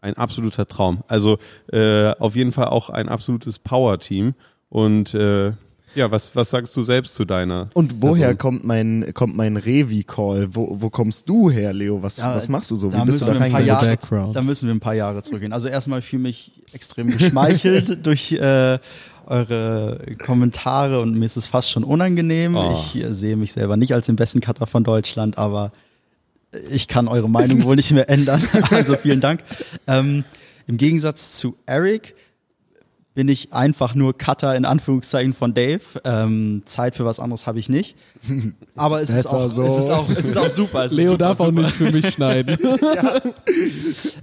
[0.00, 1.02] ein absoluter Traum.
[1.08, 1.38] Also
[1.72, 4.34] äh, auf jeden Fall auch ein absolutes Power-Team.
[4.68, 5.52] Und äh,
[5.94, 7.66] ja, was, was sagst du selbst zu deiner?
[7.74, 8.38] Und woher Person?
[8.38, 10.54] kommt mein, kommt mein Revi-Call?
[10.54, 12.02] Wo, wo kommst du her, Leo?
[12.02, 12.92] Was, Ja, was machst du so?
[12.92, 13.60] Wie da bist du müssen da wir ein paar?
[13.62, 14.36] Jahre, Background.
[14.36, 15.52] Da müssen wir ein paar Jahre zurückgehen.
[15.52, 18.78] Also erstmal fühle ich mich extrem geschmeichelt durch äh,
[19.26, 22.56] eure Kommentare und mir ist es fast schon unangenehm.
[22.56, 22.72] Oh.
[22.74, 25.72] Ich äh, sehe mich selber nicht als den besten Cutter von Deutschland, aber
[26.70, 28.42] ich kann eure Meinung wohl nicht mehr ändern.
[28.70, 29.42] Also vielen Dank.
[29.86, 30.24] Ähm,
[30.66, 32.14] Im Gegensatz zu Eric
[33.14, 35.80] bin ich einfach nur Cutter in Anführungszeichen von Dave.
[36.04, 37.96] Ähm, Zeit für was anderes habe ich nicht.
[38.76, 39.64] Aber es ist, auch, so.
[39.64, 40.84] es ist auch, es ist auch super.
[40.84, 41.62] Es ist Leo super, darf auch super.
[41.62, 42.56] nicht für mich schneiden.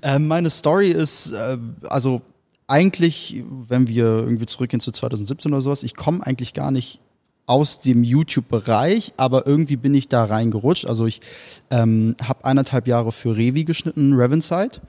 [0.01, 2.21] Ähm, meine Story ist, äh, also
[2.67, 7.01] eigentlich, wenn wir irgendwie zurückgehen zu 2017 oder sowas, ich komme eigentlich gar nicht
[7.47, 10.85] aus dem YouTube-Bereich, aber irgendwie bin ich da reingerutscht.
[10.85, 11.21] Also ich
[11.69, 14.81] ähm, habe eineinhalb Jahre für Revi geschnitten, Revenside.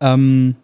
[0.00, 0.56] Ähm,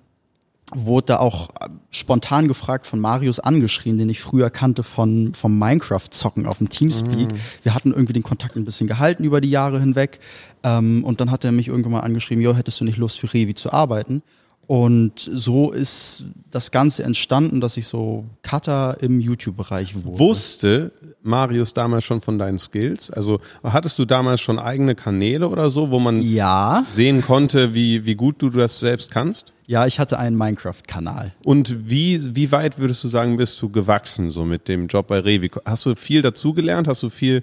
[0.74, 5.58] wurde da auch äh, spontan gefragt von Marius angeschrien, den ich früher kannte von vom
[5.58, 7.28] Minecraft-Zocken auf dem Teamspeak.
[7.62, 10.18] Wir hatten irgendwie den Kontakt ein bisschen gehalten über die Jahre hinweg.
[10.64, 13.32] Ähm, und dann hat er mich irgendwann mal angeschrieben, jo, hättest du nicht Lust für
[13.32, 14.22] Revi zu arbeiten?
[14.66, 20.18] Und so ist das Ganze entstanden, dass ich so Cutter im YouTube-Bereich wurde.
[20.18, 23.10] Wusste Marius damals schon von deinen Skills?
[23.10, 28.04] Also hattest du damals schon eigene Kanäle oder so, wo man Ja, sehen konnte, wie,
[28.06, 29.52] wie gut du das selbst kannst?
[29.68, 31.32] ja, ich hatte einen Minecraft-Kanal.
[31.42, 35.18] Und wie, wie weit würdest du sagen, bist du gewachsen so mit dem Job bei
[35.18, 35.50] Revi?
[35.64, 36.86] Hast du viel dazugelernt?
[36.86, 37.42] Hast du viel,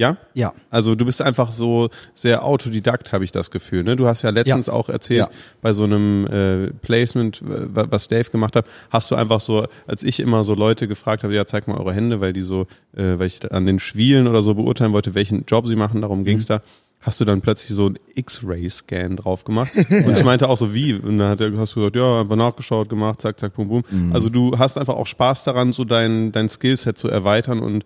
[0.00, 0.16] ja?
[0.34, 0.52] Ja.
[0.70, 3.84] Also du bist einfach so sehr Autodidakt, habe ich das Gefühl.
[3.84, 3.94] Ne?
[3.96, 4.72] Du hast ja letztens Ja.
[4.72, 5.28] auch erzählt, Ja.
[5.62, 10.02] bei so einem äh, Placement, wa- was Dave gemacht hat, hast du einfach so, als
[10.02, 12.62] ich immer so Leute gefragt habe, ja, zeig mal eure Hände, weil die so,
[12.96, 16.24] äh, weil ich an den Schwielen oder so beurteilen wollte, welchen Job sie machen, darum
[16.24, 16.62] ging's da.
[17.02, 19.72] Hast du dann plötzlich so einen X-Ray-Scan drauf gemacht?
[19.90, 20.94] Und ich meinte auch so, wie?
[20.94, 23.82] Und dann hat er, hast du gesagt, ja, einfach nachgeschaut, gemacht, zack, zack, bum, bum.
[24.12, 27.84] Also du hast einfach auch Spaß daran, so dein, dein Skillset zu erweitern und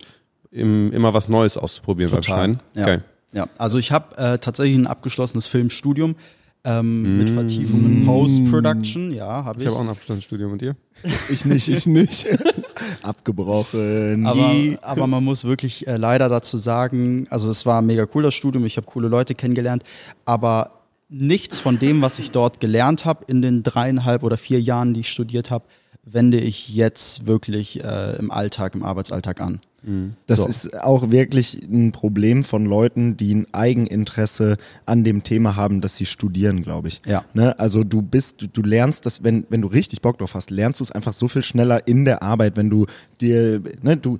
[0.55, 2.59] im, immer was Neues auszuprobieren beim Schneiden.
[2.73, 2.85] Ja.
[2.85, 3.03] Geil.
[3.33, 6.15] ja, also ich habe äh, tatsächlich ein abgeschlossenes Filmstudium
[6.63, 9.13] ähm, mit Vertiefung in Post-Production.
[9.13, 9.71] Ja, habe Ich ich.
[9.71, 10.75] habe auch ein Abstandsstudium und dir?
[11.31, 12.25] Ich nicht, ich nicht.
[13.03, 14.25] Abgebrochen.
[14.25, 18.33] aber, aber man muss wirklich äh, leider dazu sagen, also es war mega cool, das
[18.33, 19.83] Studium, ich habe coole Leute kennengelernt,
[20.25, 20.71] aber
[21.09, 25.01] nichts von dem, was ich dort gelernt habe in den dreieinhalb oder vier Jahren, die
[25.01, 25.65] ich studiert habe,
[26.05, 29.59] wende ich jetzt wirklich äh, im Alltag, im Arbeitsalltag an.
[30.25, 30.47] Das So.
[30.47, 35.95] ist auch wirklich ein Problem von Leuten, die ein Eigeninteresse an dem Thema haben, dass
[35.95, 37.03] sie studieren, glaube ich.
[37.05, 37.23] Ja.
[37.35, 37.59] Ne?
[37.59, 40.79] Also du bist, du, du lernst das, wenn, wenn du richtig Bock drauf hast, lernst
[40.79, 42.87] du es einfach so viel schneller in der Arbeit, wenn du
[43.21, 44.17] dir, ne, du,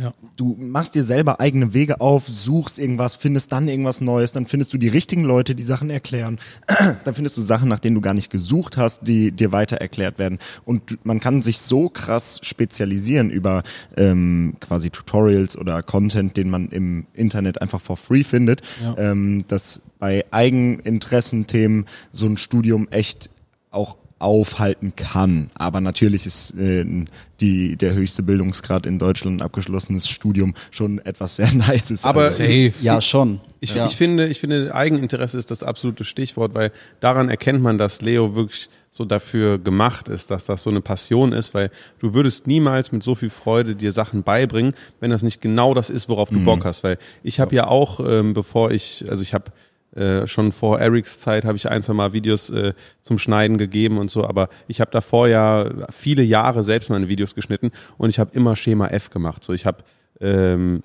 [0.00, 0.14] Ja.
[0.36, 4.72] du machst dir selber eigene Wege auf, suchst irgendwas, findest dann irgendwas Neues, dann findest
[4.72, 6.38] du die richtigen Leute, die Sachen erklären.
[7.04, 10.18] dann findest du Sachen, nach denen du gar nicht gesucht hast, die dir weiter erklärt
[10.18, 10.38] werden.
[10.64, 13.62] Und man kann sich so krass spezialisieren über
[13.96, 18.96] ähm, quasi Tutorials oder Content, den man im Internet einfach for free findet, Ja.
[18.96, 23.30] ähm, dass bei Eigeninteressenthemen so ein Studium echt
[23.70, 25.48] auch aufhalten kann.
[25.54, 26.84] Aber natürlich ist äh,
[27.40, 32.04] die, der höchste Bildungsgrad in Deutschland ein abgeschlossenes Studium schon etwas sehr Nices.
[32.04, 32.72] Aber- Also, Safe.
[32.82, 33.40] Ja, schon.
[33.62, 33.86] Ich, ja.
[33.86, 38.34] ich, finde, ich finde, Eigeninteresse ist das absolute Stichwort, weil daran erkennt man, dass Leo
[38.34, 42.90] wirklich so dafür gemacht ist, dass das so eine Passion ist, weil du würdest niemals
[42.92, 46.42] mit so viel Freude dir Sachen beibringen, wenn das nicht genau das ist, worauf du
[46.44, 46.84] Bock hast.
[46.84, 49.52] Weil ich habe ja auch, ähm, bevor ich, also ich habe
[49.94, 53.98] äh, schon vor Erics Zeit habe ich ein, zwei Mal Videos äh, zum Schneiden gegeben
[53.98, 58.18] und so, aber ich habe davor ja viele Jahre selbst meine Videos geschnitten und ich
[58.18, 59.42] habe immer Schema F gemacht.
[59.42, 59.78] So, ich habe
[60.20, 60.82] ähm,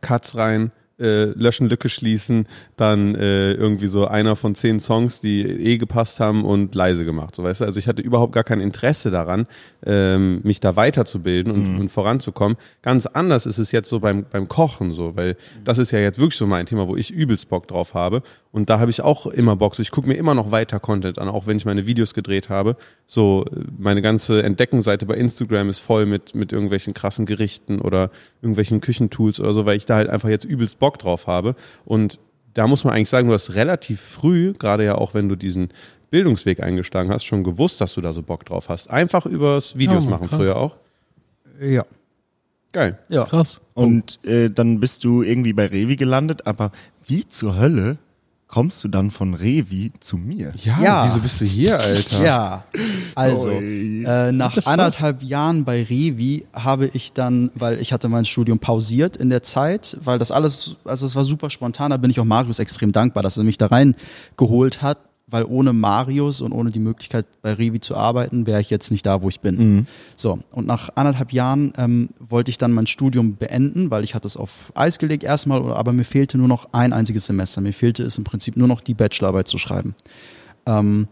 [0.00, 5.42] Cuts rein, äh, löschen, Lücke schließen, dann äh, irgendwie so einer von zehn Songs, die
[5.42, 7.34] eh gepasst haben und leise gemacht.
[7.34, 9.46] So weißt du, also ich hatte überhaupt gar kein Interesse daran,
[9.84, 12.56] ähm, mich da weiterzubilden und, und voranzukommen.
[12.82, 16.18] Ganz anders ist es jetzt so beim, beim Kochen so, weil das ist ja jetzt
[16.18, 18.22] wirklich so mein Thema, wo ich übelst Bock drauf habe.
[18.52, 19.74] Und da habe ich auch immer Bock.
[19.74, 22.48] So, ich gucke mir immer noch weiter Content an, auch wenn ich meine Videos gedreht
[22.48, 22.76] habe.
[23.14, 23.44] So,
[23.76, 29.38] meine ganze Entdeckenseite bei Instagram ist voll mit, mit irgendwelchen krassen Gerichten oder irgendwelchen Küchentools
[29.38, 31.54] oder so, weil ich da halt einfach jetzt übelst Bock drauf habe.
[31.84, 32.20] Und
[32.54, 35.68] da muss man eigentlich sagen, du hast relativ früh, gerade ja auch wenn du diesen
[36.10, 38.88] Bildungsweg eingeschlagen hast, schon gewusst, dass du da so Bock drauf hast.
[38.88, 40.40] Einfach übers Videos Ja, machen, krank.
[40.40, 40.76] früher auch.
[41.60, 41.84] ja.
[42.72, 42.98] Geil.
[43.10, 43.24] Ja.
[43.24, 43.60] Krass.
[43.74, 46.72] und äh, dann bist du irgendwie bei Revi gelandet, aber
[47.06, 47.98] wie zur Hölle
[48.52, 50.52] kommst du dann von Revi zu mir?
[50.62, 51.06] Ja, Ja.
[51.06, 52.22] wieso bist du hier, Alter?
[52.24, 52.64] Ja,
[53.14, 58.58] also äh, nach anderthalb Jahren bei Revi habe ich dann, weil ich hatte mein Studium
[58.58, 62.20] pausiert in der Zeit, weil das alles, also es war super spontan, da bin ich
[62.20, 64.98] auch Marius extrem dankbar, dass er mich da reingeholt hat,
[65.32, 69.06] weil ohne Marius und ohne die Möglichkeit bei Revi zu arbeiten, wäre ich jetzt nicht
[69.06, 69.86] da, wo ich bin.
[70.14, 74.26] So, und nach anderthalb Jahren ähm, wollte ich dann mein Studium beenden, weil ich hatte
[74.26, 77.60] es auf Eis gelegt erstmal, aber mir fehlte nur noch ein einziges Semester.
[77.60, 79.94] Mir fehlte es im Prinzip nur noch die Bachelorarbeit zu schreiben.
[80.66, 81.08] Ähm,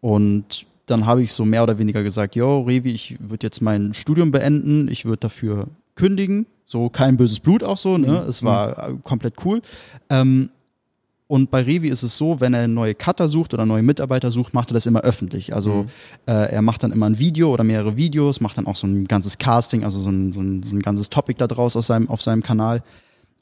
[0.00, 3.94] und dann habe ich so mehr oder weniger gesagt, yo, Revi, ich würde jetzt mein
[3.94, 6.46] Studium beenden, ich würde dafür kündigen.
[6.66, 8.24] So kein böses Blut auch so, ne?
[8.28, 9.62] Es war äh, komplett cool.
[10.08, 10.50] Ähm,
[11.26, 14.52] und bei Revi ist es so, wenn er neue Cutter sucht oder neue Mitarbeiter sucht,
[14.52, 15.54] macht er das immer öffentlich.
[15.54, 15.86] Also
[16.26, 19.08] äh, er macht dann immer ein Video oder mehrere Videos, macht dann auch so ein
[19.08, 22.10] ganzes Casting, also so ein, so ein, so ein ganzes Topic da draus aus seinem,
[22.10, 22.82] auf seinem Kanal.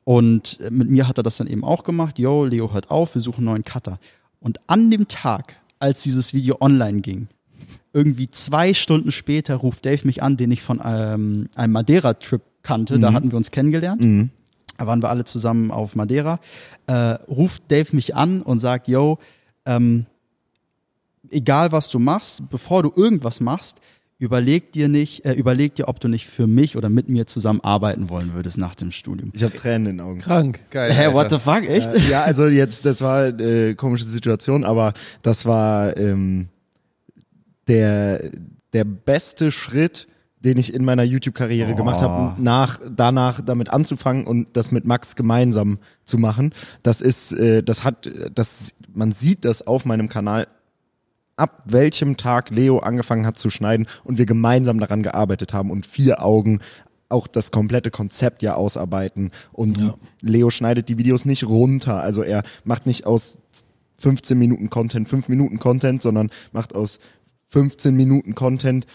[0.05, 2.19] Und äh, mit mir hat er das dann eben auch gemacht.
[2.19, 3.99] Yo, Leo, hört auf, wir suchen einen neuen Cutter.
[4.39, 7.29] Und an dem Tag, als dieses Video online ging,
[7.93, 12.99] irgendwie zwei Stunden später ruft Dave mich an, den ich von ähm, einem Madeira-Trip kannte.
[13.01, 14.01] Da hatten wir uns kennengelernt.
[14.81, 16.41] Da waren wir alle zusammen auf Madeira.
[16.87, 16.93] Äh,
[17.29, 19.19] ruft Dave mich an und sagt, yo,
[19.67, 20.07] ähm,
[21.29, 23.83] egal was du machst, bevor du irgendwas machst,
[24.19, 27.61] überleg dir nicht, äh, überleg dir, ob du nicht für mich oder mit mir zusammen
[27.61, 29.33] arbeiten wollen würdest nach dem Studium.
[29.35, 30.21] Ich habe Tränen in den Augen.
[30.21, 30.61] Krank.
[30.71, 30.91] Geil.
[30.91, 31.15] Hä, Alter.
[31.15, 31.93] what the fuck, echt?
[31.93, 36.49] Äh, ja, also jetzt, das war äh, komische Situation, aber das war ähm,
[37.69, 38.31] der
[38.73, 40.09] der beste Schritt,
[40.41, 45.15] den ich in meiner YouTube-Karriere gemacht habe, nach danach damit anzufangen und das mit Max
[45.15, 46.53] gemeinsam zu machen.
[46.83, 50.49] Das ist, äh, das hat, das man sieht das auf meinem Kanal
[51.37, 55.87] ab welchem Tag Leo angefangen hat zu schneiden und wir gemeinsam daran gearbeitet haben und
[55.87, 56.61] vier Augen
[57.09, 59.31] auch das komplette Konzept ja ausarbeiten.
[59.53, 63.39] Und Leo schneidet die Videos nicht runter, also er macht nicht aus
[63.99, 67.01] 15 Minuten Content 5 Minuten Content, sondern macht aus
[67.49, 68.87] 15 Minuten Content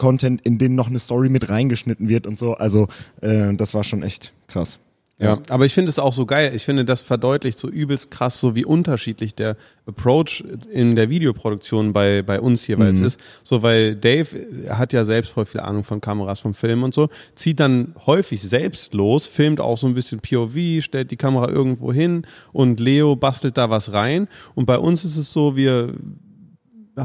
[0.00, 2.88] Content, in den noch eine Story mit reingeschnitten wird und so, also
[3.20, 4.80] äh, das war schon echt krass.
[5.22, 6.52] Ja, aber ich finde es auch so geil.
[6.54, 11.92] Ich finde, das verdeutlicht so übelst krass, so wie unterschiedlich der Approach in der Videoproduktion
[11.92, 13.20] bei, bei uns jeweils ist.
[13.44, 14.28] So, weil Dave
[14.70, 18.40] hat ja selbst voll viel Ahnung von Kameras, vom Film und so, zieht dann häufig
[18.40, 23.14] selbst los, filmt auch so ein bisschen POV, stellt die Kamera irgendwo hin und Leo
[23.14, 24.26] bastelt da was rein.
[24.54, 25.92] Und bei uns ist es so, wir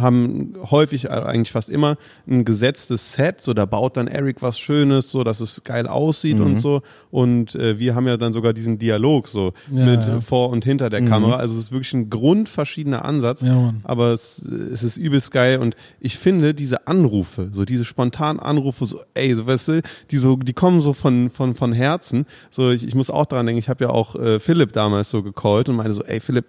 [0.01, 3.41] haben häufig, äh, eigentlich fast immer, ein gesetztes Set.
[3.41, 6.81] So, da baut dann Eric was Schönes, so dass es geil aussieht und so.
[7.12, 10.19] Und äh, wir haben ja dann sogar diesen Dialog so Ja, mit ja.
[10.19, 11.36] vor und hinter der Kamera.
[11.36, 13.41] Also es ist wirklich ein grundverschiedener Ansatz.
[13.41, 13.73] Ja.
[13.84, 18.86] Aber es, es ist übelst geil und ich finde diese Anrufe, so diese spontanen Anrufe,
[18.86, 19.81] so ey, so weißt du,
[20.12, 22.25] die so, die kommen so von von von Herzen.
[22.51, 25.23] So ich, ich muss auch daran denken, ich habe ja auch äh, Philipp damals so
[25.23, 26.45] gecallt und meinte so, ey Philipp,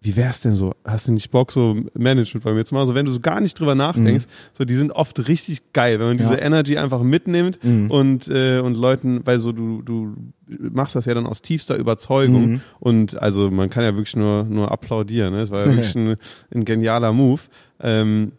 [0.00, 0.74] wie wär's denn so?
[0.84, 2.86] Hast du nicht Bock, so Management bei mir zu machen?
[2.86, 6.06] So, wenn du so gar nicht drüber nachdenkst, so, die sind oft richtig geil, wenn
[6.06, 6.40] man diese Ja.
[6.40, 7.58] Energy einfach mitnimmt
[7.88, 10.14] und, äh, und Leuten, weil so du, du
[10.46, 14.70] machst das ja dann aus tiefster Überzeugung und also man kann ja wirklich nur, nur
[14.70, 15.40] applaudieren, ne?
[15.40, 16.16] Es war ja wirklich ein,
[16.54, 17.40] ein genialer Move.
[17.80, 18.32] Ähm,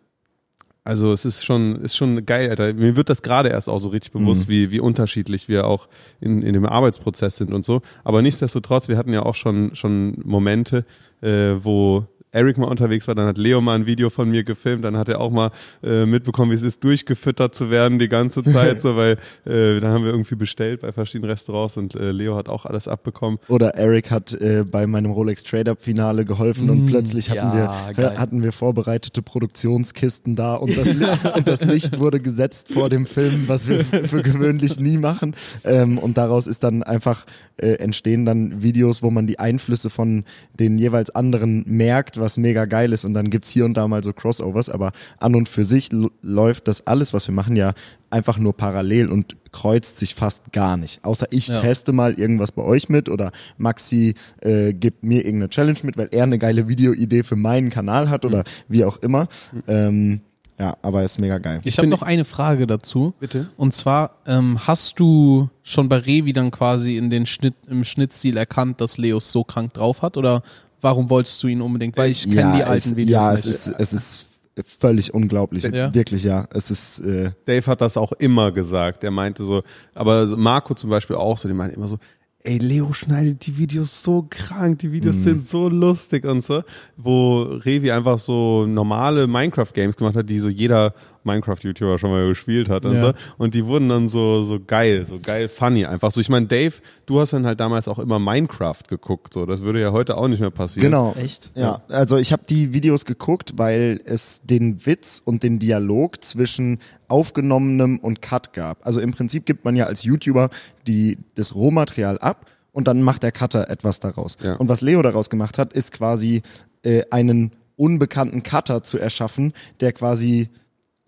[0.85, 2.73] also es ist schon, ist schon geil, Alter.
[2.73, 5.87] Mir wird das gerade erst auch so richtig bewusst, wie, wie unterschiedlich wir auch
[6.19, 7.81] in, in dem Arbeitsprozess sind und so.
[8.03, 10.85] Aber nichtsdestotrotz, wir hatten ja auch schon, schon Momente,
[11.21, 14.83] äh, wo Eric mal unterwegs war, dann hat Leo mal ein Video von mir gefilmt,
[14.83, 15.51] dann hat er auch mal
[15.83, 19.91] äh, mitbekommen, wie es ist, durchgefüttert zu werden die ganze Zeit, so weil äh, dann
[19.91, 23.39] haben wir irgendwie bestellt bei verschiedenen Restaurants und äh, Leo hat auch alles abbekommen.
[23.47, 27.93] Oder Eric hat äh, bei meinem Rolex Trade-Up Finale geholfen und plötzlich hatten ja, wir
[27.93, 28.13] geil.
[28.13, 30.87] äh, hatten wir vorbereitete Produktionskisten da und das,
[31.35, 35.35] und das Licht wurde gesetzt vor dem Film, was wir für gewöhnlich nie machen.
[35.63, 37.25] Ähm, und daraus ist dann einfach
[37.57, 40.23] äh, entstehen dann Videos, wo man die Einflüsse von
[40.59, 43.05] den jeweils anderen merkt, was mega geil ist.
[43.05, 45.89] Und dann gibt's hier und da mal so Crossovers, aber an und für sich
[46.21, 47.73] läuft das alles, was wir machen, ja
[48.11, 51.03] einfach nur parallel und kreuzt sich fast gar nicht.
[51.05, 51.59] Außer ich Ja.
[51.61, 56.09] teste mal irgendwas bei euch mit oder Maxi äh, gibt mir irgendeine Challenge mit, weil
[56.11, 59.27] er eine geile Videoidee für meinen Kanal hat oder wie auch immer.
[59.67, 60.21] Ähm,
[60.59, 61.61] ja, aber ist mega geil.
[61.63, 63.13] Ich habe noch eine Frage dazu.
[63.19, 63.49] Bitte?
[63.55, 68.35] Und zwar, ähm, hast du schon bei Revi dann quasi in den Schnitt, im Schnittstil
[68.35, 70.17] erkannt, dass Leos so krank drauf hat?
[70.17, 70.41] Oder
[70.81, 71.97] warum wolltest du ihn unbedingt?
[71.97, 73.45] Weil ich kenne die alten es, Videos ja, nicht.
[73.45, 74.25] es ist es ist
[74.65, 75.93] völlig unglaublich, Ja.
[75.93, 76.45] wirklich ja.
[76.53, 79.03] Es ist äh, Dave hat das auch immer gesagt.
[79.03, 79.63] Er meinte so,
[79.93, 81.97] aber Marco zum Beispiel auch so, die meinte immer so,
[82.43, 86.63] ey, Leo schneidet die Videos so krank, die Videos sind so lustig und so,
[86.97, 90.93] wo Revi einfach so normale Minecraft-Games gemacht hat, die so jeder
[91.29, 93.01] Minecraft-YouTuber schon mal gespielt hat und Ja.
[93.05, 93.13] so.
[93.37, 96.11] Und die wurden dann so, so geil, so geil funny einfach.
[96.11, 96.73] So, ich meine, Dave,
[97.05, 99.45] du hast dann halt damals auch immer Minecraft geguckt, so.
[99.45, 100.85] Das würde ja heute auch nicht mehr passieren.
[100.91, 101.15] Genau.
[101.17, 101.51] Echt?
[101.55, 106.79] Ja, also ich habe die Videos geguckt, weil es den Witz und den Dialog zwischen
[107.07, 108.85] aufgenommenem und Cut gab.
[108.85, 110.49] Also im Prinzip gibt man ja als YouTuber
[110.87, 114.37] die, das Rohmaterial ab und dann macht der Cutter etwas daraus.
[114.43, 114.55] Ja.
[114.55, 116.41] Und was Leo daraus gemacht hat, ist quasi
[116.83, 120.49] äh, einen unbekannten Cutter zu erschaffen, der quasi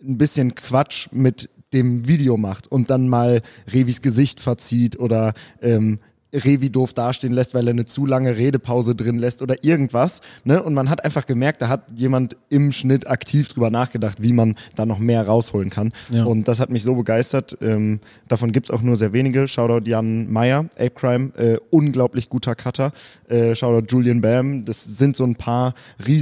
[0.04, 6.00] ein bisschen Quatsch mit dem Video macht und dann mal Revis Gesicht verzieht oder ähm,
[6.34, 10.22] Revi doof dastehen lässt, weil er eine zu lange Redepause drin lässt oder irgendwas.
[10.44, 10.62] Ne?
[10.64, 14.56] Und man hat einfach gemerkt, da hat jemand im Schnitt aktiv drüber nachgedacht, wie man
[14.76, 15.92] da noch mehr rausholen kann.
[16.10, 16.24] Ja.
[16.26, 17.58] Und das hat mich so begeistert.
[17.62, 19.48] Ähm, davon gibt's auch nur sehr wenige.
[19.48, 22.92] Shoutout Jan Meyer, Ape Crime, äh, unglaublich guter Cutter.
[23.28, 24.66] Äh, Shoutout Julian Bam.
[24.66, 25.74] Das sind so ein paar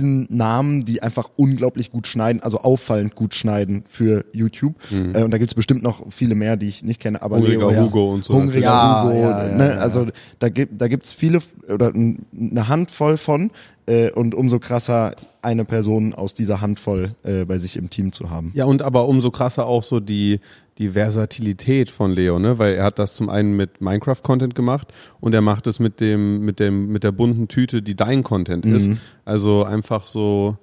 [0.04, 4.76] Riesennamen, die einfach unglaublich gut schneiden, also auffallend gut schneiden für YouTube.
[4.91, 7.22] Äh, und da gibt's bestimmt noch viele mehr, die ich nicht kenne.
[7.22, 7.82] Aber Hungriger Leo, ja.
[7.84, 8.34] Hugo und so.
[8.34, 9.13] Hungriger Ja, Hugo.
[9.15, 9.69] ja, ja, ne?
[9.69, 9.78] ja.
[10.00, 13.52] Also da gibt da gibt's viele oder eine Handvoll von
[13.86, 18.30] äh, und umso krasser eine Person aus dieser Handvoll äh, bei sich im Team zu
[18.30, 18.52] haben.
[18.56, 20.40] Ja, und aber umso krasser auch so die,
[20.78, 22.60] die Versatilität von Leo, ne?
[22.60, 26.42] Weil er hat das zum einen mit Minecraft-Content gemacht und er macht es mit dem,
[26.46, 28.90] mit dem, mit der bunten Tüte, die dein Content ist.
[29.26, 30.58] Also einfach so,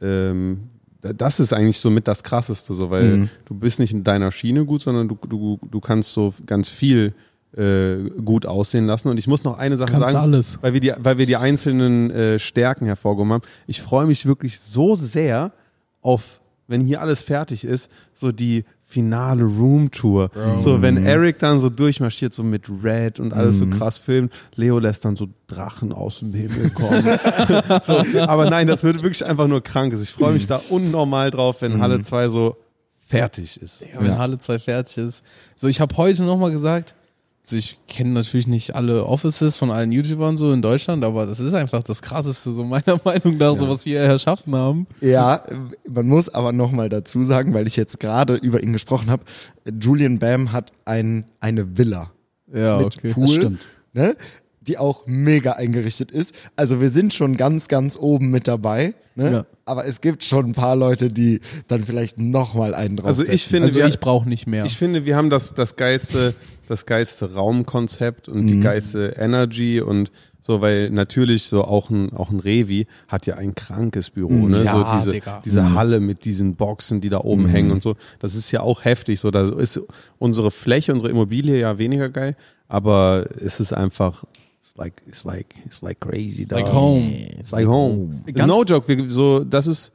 [0.00, 4.32] ähm, das ist eigentlich so mit das Krasseste, so, weil du bist nicht in deiner
[4.32, 7.14] Schiene gut, sondern du, du, du kannst so ganz viel
[7.56, 9.08] äh, gut aussehen lassen.
[9.08, 10.58] Und ich muss noch eine Sache Kannst sagen, alles.
[10.62, 13.42] weil wir die, weil wir die einzelnen äh, Stärken hervorgehoben haben.
[13.66, 15.52] Ich freue mich wirklich so sehr
[16.00, 20.30] auf, wenn hier alles fertig ist, so die finale Roomtour.
[20.58, 24.80] So, wenn Eric dann so durchmarschiert, so mit Red und alles so krass filmt, Leo
[24.80, 27.04] lässt dann so Drachen aus dem Himmel kommen.
[27.84, 29.92] so, aber nein, das wird wirklich einfach nur krank.
[29.92, 32.56] Also ich freue mich da unnormal drauf, wenn Halle 2 so
[33.06, 33.80] fertig ist.
[33.80, 35.24] Ja, wenn Halle 2 fertig ist.
[35.54, 36.96] So, ich habe heute nochmal gesagt,
[37.50, 41.40] also ich kenne natürlich nicht alle Offices von allen YouTubern so in Deutschland, aber das
[41.40, 44.86] ist einfach das Krasseste, so meiner Meinung nach, so was wir erschaffen haben.
[45.00, 45.42] Ja,
[45.88, 49.24] man muss aber nochmal dazu sagen, weil ich jetzt gerade über ihn gesprochen habe,
[49.80, 52.12] Julian Bam hat ein, eine Villa
[52.54, 53.12] Ja, mit okay.
[53.14, 53.60] Pool, Das stimmt.
[53.94, 54.16] Ne,
[54.60, 56.32] die auch mega eingerichtet ist.
[56.54, 58.94] Also wir sind schon ganz, ganz oben mit dabei.
[59.16, 59.32] Ne?
[59.32, 59.46] Ja.
[59.70, 63.34] Aber es gibt schon ein paar Leute, die dann vielleicht nochmal einen Also draufsetzen.
[63.34, 64.64] ich finde, Also wir, ich brauche nicht mehr.
[64.64, 66.34] Ich finde, wir haben das, das geilste,
[66.68, 70.10] das geilste Raumkonzept und die geilste Energy und
[70.42, 74.50] So, weil natürlich so auch ein, auch ein Revi hat ja ein krankes Büro, Mhm.
[74.50, 74.64] ne?
[74.64, 75.42] Ja, so diese, Digga.
[75.44, 77.94] diese Halle mit diesen Boxen, die da oben hängen und so.
[78.20, 79.20] Das ist ja auch heftig.
[79.20, 79.78] So, da ist
[80.18, 82.36] unsere Fläche, unsere Immobilie ja weniger geil,
[82.68, 84.24] aber es ist einfach,
[84.80, 86.46] like, it's like, it's like crazy.
[86.50, 86.74] Like dog.
[86.74, 87.08] home.
[87.38, 88.22] It's like home.
[88.26, 88.88] Ganz- no joke.
[88.88, 89.92] Wir, so, das ist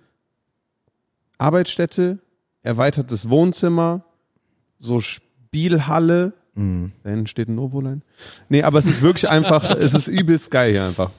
[1.37, 2.19] Arbeitsstätte,
[2.63, 4.05] erweitertes Wohnzimmer,
[4.79, 6.33] so Spielhalle.
[6.53, 6.93] Mhm.
[7.03, 8.01] Da hinten steht ein Novoline.
[8.47, 11.11] Nee, aber es ist wirklich einfach, es ist übelst geil hier einfach.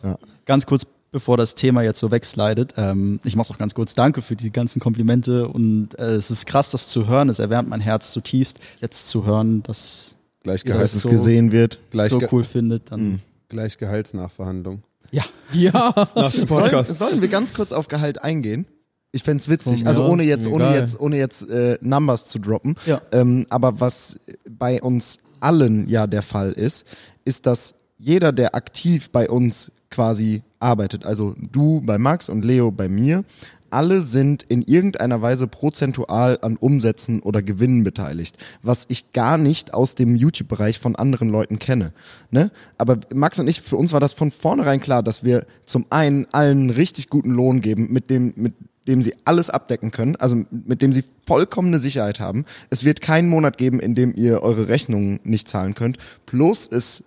[0.47, 3.95] Ganz kurz, bevor das Thema jetzt so wegslidet, ähm, ich mach's auch ganz kurz.
[3.95, 7.29] Danke für die ganzen Komplimente und äh, es ist krass, das zu hören.
[7.29, 11.51] Es erwärmt mein Herz zutiefst, jetzt zu hören, dass Gleich, Ja, Dass es so- gesehen
[11.51, 11.81] wird.
[11.91, 12.93] gleich, so cool findet.
[12.93, 13.21] Dann Mhm.
[13.49, 14.83] Gleich Gehaltsnachverhandlung.
[15.11, 15.93] ja, Ja.
[16.15, 16.97] Nach dem Sollen, Podcast.
[16.97, 18.67] sollen wir ganz kurz auf Gehalt eingehen?
[19.13, 20.81] Ich fänd's witzig, Von also ohne jetzt, ohne egal.
[20.81, 22.75] jetzt, ohne jetzt äh, Numbers zu droppen.
[22.85, 23.01] Ja.
[23.13, 24.19] Ähm, aber was
[24.51, 26.85] bei uns allen ja der Fall ist,
[27.25, 32.71] ist, dass jeder, der aktiv bei uns quasi arbeitet, also du bei Max und Leo
[32.71, 33.25] bei mir,
[33.71, 39.73] alle sind in irgendeiner Weise prozentual an Umsätzen oder Gewinnen beteiligt, was ich gar nicht
[39.73, 41.93] aus dem YouTube-Bereich von anderen Leuten kenne.
[42.31, 42.51] Ne?
[42.77, 46.27] Aber Max und ich, für uns war das von vornherein klar, dass wir zum einen
[46.33, 48.55] allen einen richtig guten Lohn geben, mit dem, mit
[48.89, 52.45] dem sie alles abdecken können, also mit dem sie vollkommene Sicherheit haben.
[52.71, 55.99] Es wird keinen Monat geben, in dem ihr eure Rechnungen nicht zahlen könnt.
[56.25, 57.05] Plus es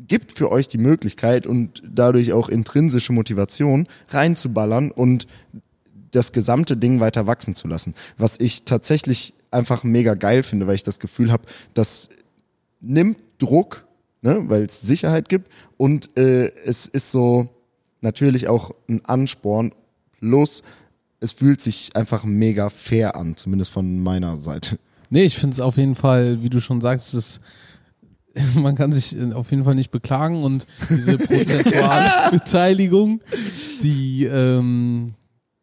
[0.00, 5.26] gibt für euch die Möglichkeit und dadurch auch intrinsische Motivation reinzuballern und
[6.10, 7.94] das gesamte Ding weiter wachsen zu lassen.
[8.18, 11.44] Was ich tatsächlich einfach mega geil finde, weil ich das Gefühl habe,
[11.74, 12.08] das
[12.80, 13.86] nimmt Druck,
[14.22, 17.48] ne, weil es Sicherheit gibt und äh, es ist so
[18.00, 19.72] natürlich auch ein Ansporn
[20.18, 20.62] plus
[21.20, 24.78] es fühlt sich einfach mega fair an, zumindest von meiner Seite.
[25.10, 27.40] Nee, ich finde es auf jeden Fall, wie du schon sagst, es
[28.54, 33.20] man kann sich äh, auf jeden Fall nicht beklagen und diese prozentuale Beteiligung,
[33.82, 35.14] die, ähm,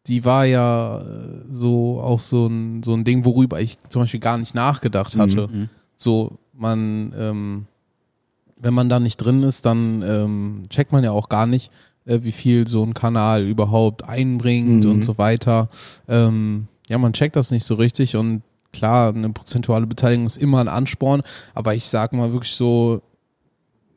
[0.08, 1.04] die war ja äh,
[1.52, 5.48] so auch so ein, so ein Ding, worüber ich zum Beispiel gar nicht nachgedacht hatte.
[5.96, 7.66] So, man, ähm,
[8.60, 11.70] wenn man da nicht drin ist, dann ähm, checkt man ja auch gar nicht,
[12.06, 14.90] äh, wie viel so ein Kanal überhaupt einbringt Mhm.
[14.90, 15.68] und so weiter.
[16.08, 18.42] Ähm, ja, man checkt das nicht so richtig und
[18.72, 21.20] klar, eine prozentuale Beteiligung ist immer ein Ansporn,
[21.54, 23.02] aber ich sag mal wirklich so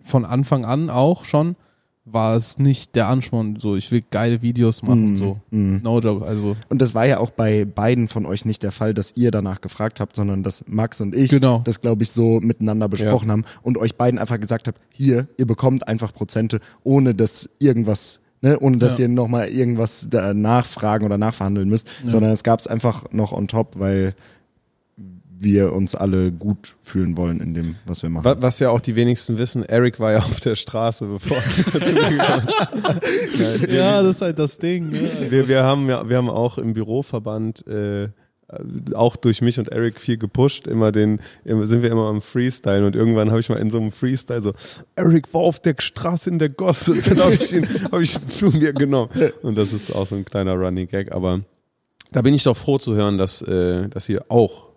[0.04, 1.56] von Anfang an auch schon
[2.04, 5.18] war es nicht der Ansporn, so ich will geile Videos machen, Mhm.
[5.18, 5.82] so Mhm.
[5.84, 8.94] no joke, also Und das war ja auch bei beiden von euch nicht der Fall,
[8.96, 11.62] dass ihr danach gefragt habt, sondern dass Max und ich Genau.
[11.64, 15.46] das, glaube ich, so miteinander besprochen haben und euch beiden einfach gesagt habt, hier, ihr
[15.46, 19.04] bekommt einfach Prozente, ohne dass irgendwas, ne, ohne dass Ja.
[19.04, 23.80] ihr nochmal irgendwas nachfragen oder nachverhandeln müsst, sondern es gab es einfach noch on top,
[23.80, 24.16] weil
[25.44, 28.26] wir uns alle gut fühlen wollen in dem, was wir machen.
[28.26, 31.44] Wa- Was ja auch die wenigsten wissen, Eric war ja auf der Straße, bevor er
[31.72, 33.40] zu mir gekommen ist.
[33.40, 34.92] Nein, wir- ja, das ist halt das Ding.
[35.30, 38.10] wir, wir, haben ja, wir haben auch im Büroverband äh,
[38.94, 42.86] auch durch mich und Eric viel gepusht, immer den, immer, sind wir immer am Freestyle
[42.86, 44.52] und irgendwann habe ich mal in so einem Freestyle so,
[44.96, 48.14] Eric war auf der Straße in der Gosse, und dann habe ich, ihn, hab ich
[48.16, 49.10] ihn zu mir genommen.
[49.42, 51.40] Und das ist auch so ein kleiner Running Gag, aber
[52.12, 54.68] da bin ich doch froh zu hören, dass, äh, dass ihr auch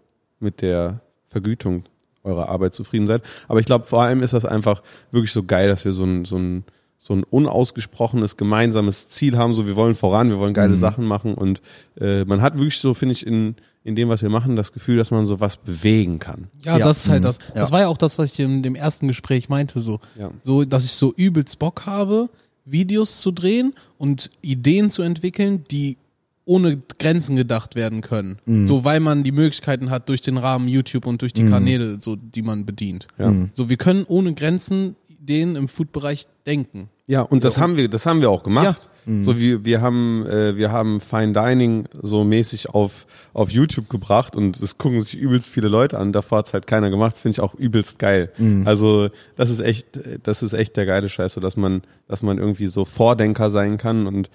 [0.44, 1.84] mit der Vergütung
[2.22, 3.22] eurer Arbeit zufrieden seid.
[3.48, 6.24] Aber ich glaube, vor allem ist das einfach wirklich so geil, dass wir so ein,
[6.24, 6.64] so ein,
[6.96, 9.52] so ein unausgesprochenes gemeinsames Ziel haben.
[9.52, 11.60] So, wir wollen voran, wir wollen geile Sachen machen und
[12.00, 14.96] äh, man hat wirklich so, finde ich, in, in dem, was wir machen, das Gefühl,
[14.96, 16.48] dass man so was bewegen kann.
[16.64, 16.86] Ja, Ja.
[16.86, 17.38] das ist halt das.
[17.48, 17.54] Ja.
[17.56, 20.00] Das war ja auch das, was ich in dem ersten Gespräch meinte, so.
[20.18, 20.30] Ja.
[20.42, 22.30] So, dass ich so übelst Bock habe,
[22.64, 25.98] Videos zu drehen und Ideen zu entwickeln, die
[26.44, 28.38] ohne Grenzen gedacht werden können.
[28.66, 32.16] So, weil man die Möglichkeiten hat durch den Rahmen YouTube und durch die Kanäle, so,
[32.16, 33.08] die man bedient.
[33.18, 33.32] Ja.
[33.54, 36.90] So, wir können ohne Grenzen Ideen im Food-Bereich denken.
[37.06, 38.90] Ja, und das haben wir, das haben wir auch gemacht.
[39.06, 44.34] So wie wir haben, äh, wir haben Fine Dining so mäßig auf auf YouTube gebracht
[44.34, 46.12] und es gucken sich übelst viele Leute an.
[46.12, 47.12] Davor hat's halt keiner gemacht.
[47.12, 48.32] Das finde ich auch übelst geil.
[48.64, 49.86] Also das ist echt,
[50.22, 53.76] das ist echt der geile Scheiß, so dass man, dass man irgendwie so Vordenker sein
[53.76, 54.30] kann und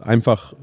[0.00, 0.54] einfach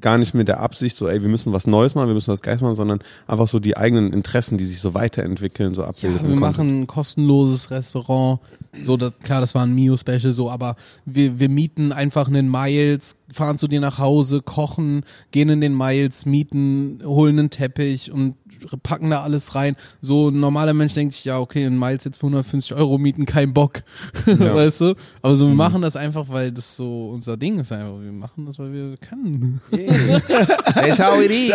[0.00, 2.42] gar nicht mit der Absicht, so, ey, wir müssen was Neues machen, wir müssen was
[2.42, 6.18] Geiles machen, sondern einfach so die eigenen Interessen, die sich so weiterentwickeln, so Ja, abbilden.
[6.22, 6.40] wir konnte.
[6.40, 8.40] machen ein kostenloses Restaurant.
[8.82, 13.16] So, das, klar, das war ein Mio-Special, so, aber wir, wir mieten einfach einen Miles
[13.30, 18.34] fahren zu dir nach Hause, kochen, gehen in den Miles, mieten, holen einen Teppich und
[18.82, 19.76] packen da alles rein.
[20.00, 23.24] So ein normaler Mensch denkt sich, ja, okay, ein Miles jetzt für 150 Euro mieten,
[23.26, 23.82] kein Bock.
[24.26, 24.94] weißt du?
[25.22, 28.00] Aber so, wir machen das einfach, weil das so unser Ding ist einfach.
[28.00, 29.60] Wir machen das, weil wir können.
[30.74, 31.50] That's how it is.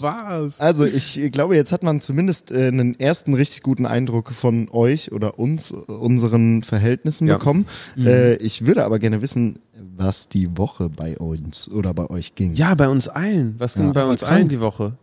[0.00, 0.60] Was?
[0.60, 5.12] Also ich glaube, jetzt hat man zumindest äh, einen ersten richtig guten Eindruck von euch
[5.12, 7.38] oder uns, unseren Verhältnissen Ja.
[7.38, 7.66] bekommen.
[7.96, 9.58] Äh, ich würde aber gerne wissen,
[9.96, 12.54] was die Woche bei uns oder bei euch ging.
[12.54, 13.54] Ja, bei uns allen.
[13.58, 13.92] Was ging Ja.
[13.92, 14.32] bei uns krank.
[14.32, 14.94] allen die Woche?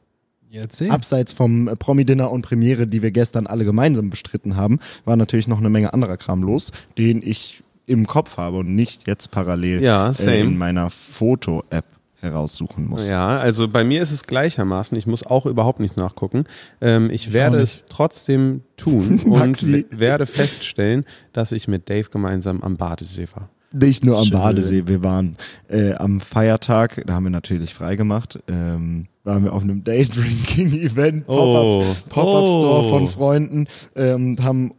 [0.50, 0.92] Jetzt sehen.
[0.92, 5.48] Abseits vom äh, Promi-Dinner und Premiere, die wir gestern alle gemeinsam bestritten haben, war natürlich
[5.48, 9.82] noch eine Menge anderer Kram los, den ich im Kopf habe und nicht jetzt parallel
[9.84, 11.86] Ja, äh, in meiner Foto-App
[12.22, 13.08] heraussuchen muss.
[13.08, 14.98] Ja, also bei mir ist es gleichermaßen.
[14.98, 16.44] Ich muss auch überhaupt nichts nachgucken.
[16.82, 19.62] Ähm, ich, werde auch es trotzdem tun und
[19.98, 23.50] werde feststellen, dass ich mit Dave gemeinsam am Badesee war.
[23.72, 24.38] Nicht nur am Schön.
[24.38, 25.36] Badesee, wir waren
[25.68, 31.26] äh, am Feiertag, da haben wir natürlich frei gemacht, ähm, waren wir auf einem Daydrinking-Event,
[31.28, 31.84] Oh.
[32.10, 32.90] Pop-Up Pop Store Oh.
[32.90, 34.72] von Freunden, ähm, haben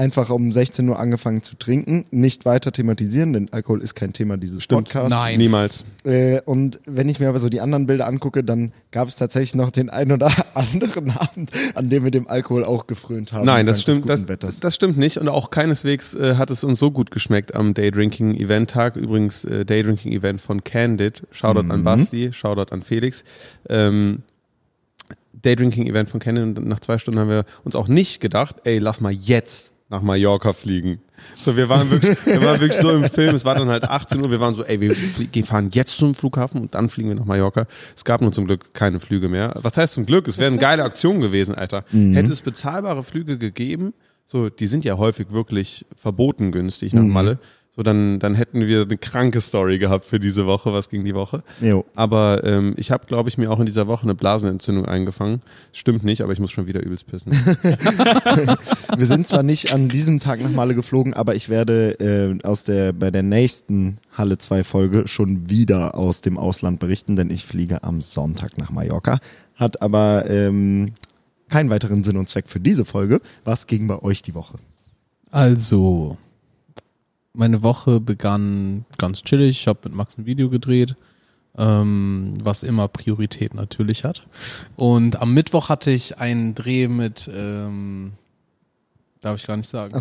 [0.00, 4.38] einfach um 16 Uhr angefangen zu trinken, nicht weiter thematisieren, denn Alkohol ist kein Thema
[4.38, 5.10] dieses Podcasts.
[5.10, 5.38] Nein.
[5.38, 5.84] Niemals.
[6.04, 9.54] Äh, und wenn ich mir aber so die anderen Bilder angucke, dann gab es tatsächlich
[9.54, 13.44] noch den einen oder anderen Abend, an dem wir dem Alkohol auch gefrönt haben.
[13.44, 14.24] Nein, das stimmt, das,
[14.60, 18.34] das stimmt nicht und auch keineswegs äh, hat es uns so gut geschmeckt am Daydrinking
[18.36, 18.96] Event Tag.
[18.96, 21.24] Übrigens äh, Daydrinking Event von Candid.
[21.30, 23.22] Shoutout an Basti, Shoutout an Felix.
[23.68, 24.22] Ähm,
[25.42, 28.78] Daydrinking Event von Candid und nach zwei Stunden haben wir uns auch nicht gedacht, ey,
[28.78, 31.00] lass mal jetzt nach Mallorca fliegen.
[31.34, 34.22] So, wir waren wirklich, wir waren wirklich so im Film, es war dann halt 18
[34.22, 37.26] Uhr, wir waren so, ey, wir fahren jetzt zum Flughafen und dann fliegen wir nach
[37.26, 37.66] Mallorca.
[37.94, 39.52] Es gab nur zum Glück keine Flüge mehr.
[39.60, 40.28] Was heißt zum Glück?
[40.28, 41.84] Es wäre eine geile Aktion gewesen, Alter.
[41.90, 43.92] Hätte es bezahlbare Flüge gegeben,
[44.24, 47.40] so, die sind ja häufig wirklich verboten günstig nach Malle,
[47.76, 51.14] so, dann, dann hätten wir eine kranke Story gehabt für diese Woche, was ging die
[51.14, 51.44] Woche.
[51.60, 51.84] Jo.
[51.94, 55.40] Aber ähm, ich habe, glaube ich, mir auch in dieser Woche eine Blasenentzündung eingefangen.
[55.72, 57.30] Stimmt nicht, aber ich muss schon wieder übelst pissen.
[58.96, 62.64] Wir sind zwar nicht an diesem Tag nach Malle geflogen, aber ich werde äh, aus
[62.64, 67.44] der bei der nächsten Halle 2 Folge schon wieder aus dem Ausland berichten, denn ich
[67.44, 69.20] fliege am Sonntag nach Mallorca.
[69.54, 70.92] Hat aber ähm,
[71.48, 73.20] keinen weiteren Sinn und Zweck für diese Folge.
[73.44, 74.58] Was ging bei euch die Woche?
[75.30, 76.18] Also,
[77.32, 79.60] meine Woche begann ganz chillig.
[79.60, 80.96] Ich habe mit Max ein Video gedreht,
[81.56, 84.24] ähm, was immer Priorität natürlich hat.
[84.76, 88.12] Und am Mittwoch hatte ich einen Dreh mit, ähm,
[89.20, 89.94] darf ich gar nicht sagen.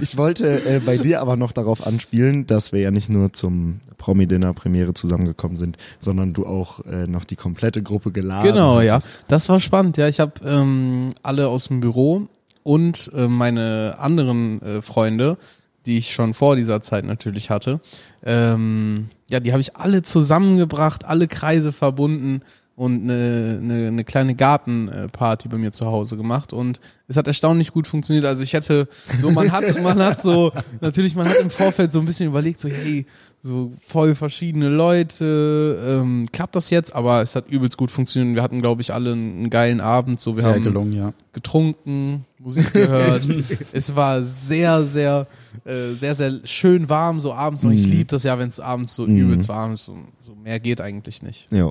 [0.00, 3.80] Ich wollte äh, bei dir aber noch darauf anspielen, dass wir ja nicht nur zum
[3.98, 8.94] Promi-Dinner-Premiere zusammengekommen sind, sondern du auch äh, noch die komplette Gruppe geladen Genau, ja.
[8.96, 9.08] hast.
[9.28, 9.96] Das war spannend.
[9.96, 12.28] Ja, ich habe ähm, alle aus dem Büro
[12.64, 15.38] und äh, meine anderen äh, Freunde,
[15.86, 17.78] die ich schon vor dieser Zeit natürlich hatte,
[18.24, 22.40] ähm, ja, die habe ich alle zusammengebracht, alle Kreise verbunden
[22.74, 27.70] und eine, eine, eine kleine Gartenparty bei mir zu Hause gemacht und es hat erstaunlich
[27.70, 28.24] gut funktioniert.
[28.24, 28.88] Also ich hätte
[29.20, 30.50] so, man hat, man hat so,
[30.80, 33.06] natürlich, man hat im Vorfeld so ein bisschen überlegt, so hey,
[33.44, 36.94] so voll verschiedene Leute, ähm, klappt das jetzt?
[36.94, 38.36] Aber es hat übelst gut funktioniert.
[38.36, 40.18] Wir hatten, glaube ich, alle einen, einen geilen Abend.
[40.18, 41.12] So, wir Sehr haben gelungen, ja.
[41.34, 43.28] getrunken, Musik gehört.
[43.72, 45.26] es war sehr, sehr,
[45.66, 47.66] äh, sehr, sehr schön warm, so abends.
[47.66, 49.84] Und ich liebe das ja, wenn es abends so übelst warm ist.
[49.84, 51.46] So, so mehr geht eigentlich nicht.
[51.52, 51.70] Ja.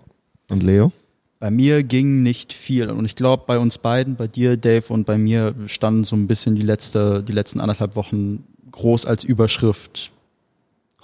[0.52, 0.92] Und Leo?
[1.40, 5.06] Bei mir ging nicht viel und ich glaube bei uns beiden, bei dir Dave und
[5.06, 10.13] bei mir standen so ein bisschen die letzte, die letzten anderthalb Wochen groß als Überschrift.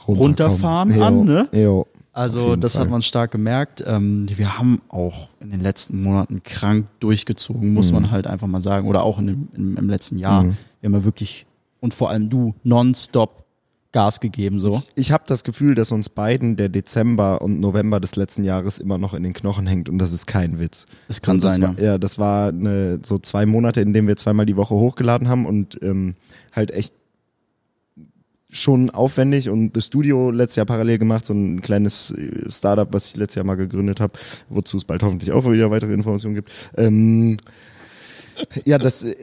[0.08, 1.04] Runterfahren Jo.
[1.04, 1.50] an, ne?
[1.52, 1.88] Jo.
[2.12, 2.84] Also das Fall.
[2.84, 3.84] hat man stark gemerkt.
[3.86, 8.62] Ähm, wir haben auch in den letzten Monaten krank durchgezogen, muss man halt einfach mal
[8.62, 8.88] sagen.
[8.88, 10.44] Oder auch in dem, im, im letzten Jahr.
[10.44, 10.58] Mhm.
[10.82, 11.46] Wir haben ja wirklich
[11.80, 13.46] und vor allem du nonstop
[13.92, 14.76] Gas gegeben so.
[14.76, 18.78] Ich, ich habe das Gefühl, dass uns beiden der Dezember und November des letzten Jahres
[18.78, 20.86] immer noch in den Knochen hängt und das ist kein Witz.
[21.08, 21.84] Es kann das sein, war, ja.
[21.84, 21.98] ja.
[21.98, 25.80] das war eine, so zwei Monate, in denen wir zweimal die Woche hochgeladen haben und
[25.82, 26.16] ähm,
[26.52, 26.94] halt echt
[28.50, 33.08] schon aufwendig und das Studio letztes Jahr parallel gemacht, so ein kleines äh, Startup, was
[33.08, 34.14] ich letztes Jahr mal gegründet habe,
[34.50, 36.52] wozu es bald hoffentlich auch wieder weitere Informationen gibt.
[36.76, 37.38] Ähm,
[38.66, 39.16] ja, das äh,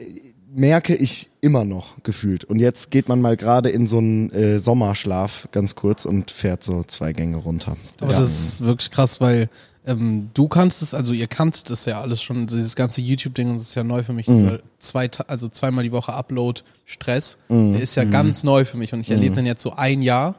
[0.53, 2.45] merke ich immer noch gefühlt.
[2.45, 6.63] Und jetzt geht man mal gerade in so einen äh, Sommerschlaf ganz kurz und fährt
[6.63, 7.75] so zwei Gänge runter.
[7.99, 9.49] Aber das ist wirklich krass, weil
[9.87, 13.55] ähm, du kannst es, also ihr kanntet das ja alles schon, dieses ganze YouTube-Ding, und
[13.55, 17.81] das ist ja neu für mich, dieser zwei, also zweimal die Woche Upload Stress, der
[17.81, 20.35] ist ja ganz neu für mich und ich erlebe den jetzt so ein Jahr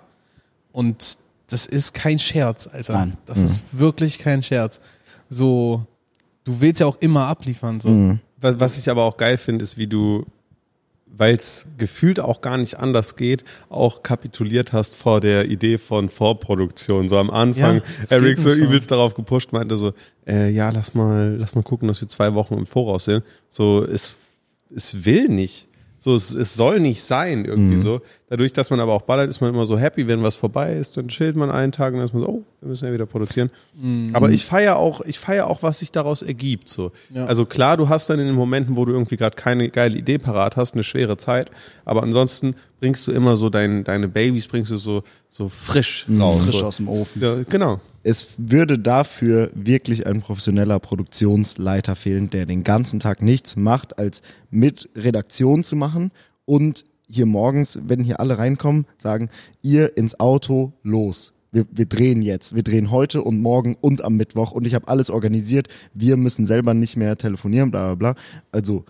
[0.72, 1.18] und
[1.48, 2.92] das ist kein Scherz, Alter.
[2.92, 3.16] Nein.
[3.24, 4.80] Das ist wirklich kein Scherz.
[5.30, 5.86] So,
[6.44, 8.18] du willst ja auch immer abliefern, so.
[8.40, 10.26] Was, was ich aber auch geil finde, ist, wie du
[11.16, 16.08] weil es gefühlt auch gar nicht anders geht, auch kapituliert hast vor der Idee von
[16.08, 17.08] Vorproduktion.
[17.08, 19.92] So am Anfang, Ja, Eric so übelst darauf gepusht, meinte so,
[20.26, 23.24] äh, ja, lass mal, lass mal gucken, dass wir zwei Wochen im Voraus sind.
[23.48, 24.14] So, es,
[24.74, 25.67] es will nicht.
[26.00, 27.80] So, es, es soll nicht sein, irgendwie Mhm.
[27.80, 28.00] so.
[28.30, 30.96] Dadurch, dass man aber auch ballert, ist man immer so happy, wenn was vorbei ist,
[30.96, 33.06] dann chillt man einen Tag und dann ist man so, oh, wir müssen ja wieder
[33.06, 33.50] produzieren.
[33.80, 34.10] Mhm.
[34.12, 36.68] Aber ich feiere auch, ich feiere auch, was sich daraus ergibt.
[36.68, 36.92] So.
[37.12, 37.26] Ja.
[37.26, 40.18] Also klar, du hast dann in den Momenten, wo du irgendwie gerade keine geile Idee
[40.18, 41.50] parat hast, eine schwere Zeit.
[41.84, 46.44] Aber ansonsten bringst du immer so dein, deine Babys, bringst du so, so frisch raus.
[46.44, 46.66] Frisch so.
[46.66, 47.20] aus dem Ofen.
[47.22, 47.80] Ja, genau.
[48.08, 54.22] Es würde dafür wirklich ein professioneller Produktionsleiter fehlen, der den ganzen Tag nichts macht, als
[54.50, 56.10] mit Redaktion zu machen
[56.46, 59.28] und hier morgens, wenn hier alle reinkommen, sagen,
[59.60, 61.34] ihr ins Auto, los.
[61.52, 62.54] Wir, wir drehen jetzt.
[62.54, 65.68] Wir drehen heute und morgen und am Mittwoch und ich habe alles organisiert.
[65.92, 68.22] Wir müssen selber nicht mehr telefonieren, bla bla bla.
[68.52, 68.86] Also,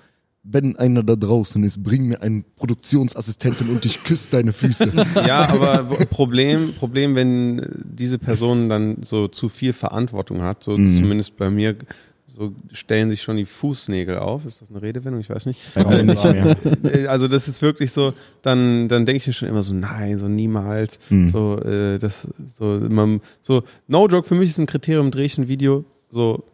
[0.50, 4.92] wenn einer da draußen ist, bring mir einen Produktionsassistenten und ich küsse deine Füße.
[5.26, 11.36] Ja, aber Problem, Problem, wenn diese Person dann so zu viel Verantwortung hat, so zumindest
[11.36, 11.76] bei mir,
[12.34, 14.46] so stellen sich schon die Fußnägel auf.
[14.46, 15.20] Ist das eine Redewendung?
[15.20, 15.60] Ich weiß nicht.
[15.76, 16.56] Mir nicht mehr.
[16.84, 20.18] Äh, Also das ist wirklich so, dann, dann denke ich mir schon immer so, nein,
[20.18, 21.00] so niemals.
[21.30, 25.36] So, äh, das, so, man, so, no joke, für mich ist ein Kriterium, drehe ich
[25.36, 26.44] ein Video, so,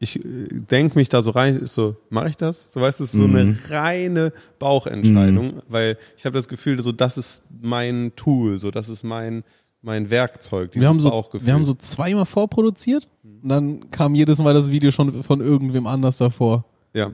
[0.00, 2.72] ich denke mich da so rein, ist so, mache ich das?
[2.72, 6.90] So weißt du, es ist so eine reine Bauchentscheidung, weil ich habe das Gefühl, so,
[6.92, 9.44] das ist mein Tool, so, das ist mein,
[9.82, 11.46] mein Werkzeug, dieses Wir haben, so, Bauchgefühl.
[11.46, 15.86] wir haben so zweimal vorproduziert und dann kam jedes Mal das Video schon von irgendwem
[15.86, 16.64] anders davor.
[16.92, 17.12] ja.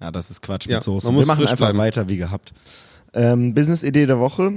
[0.00, 1.06] Ja, das ist Quatsch Ja, mit Soße.
[1.06, 1.78] man Wir machen einfach bleiben.
[1.78, 2.52] weiter wie gehabt.
[3.14, 4.52] Ähm, Business-Idee der Woche.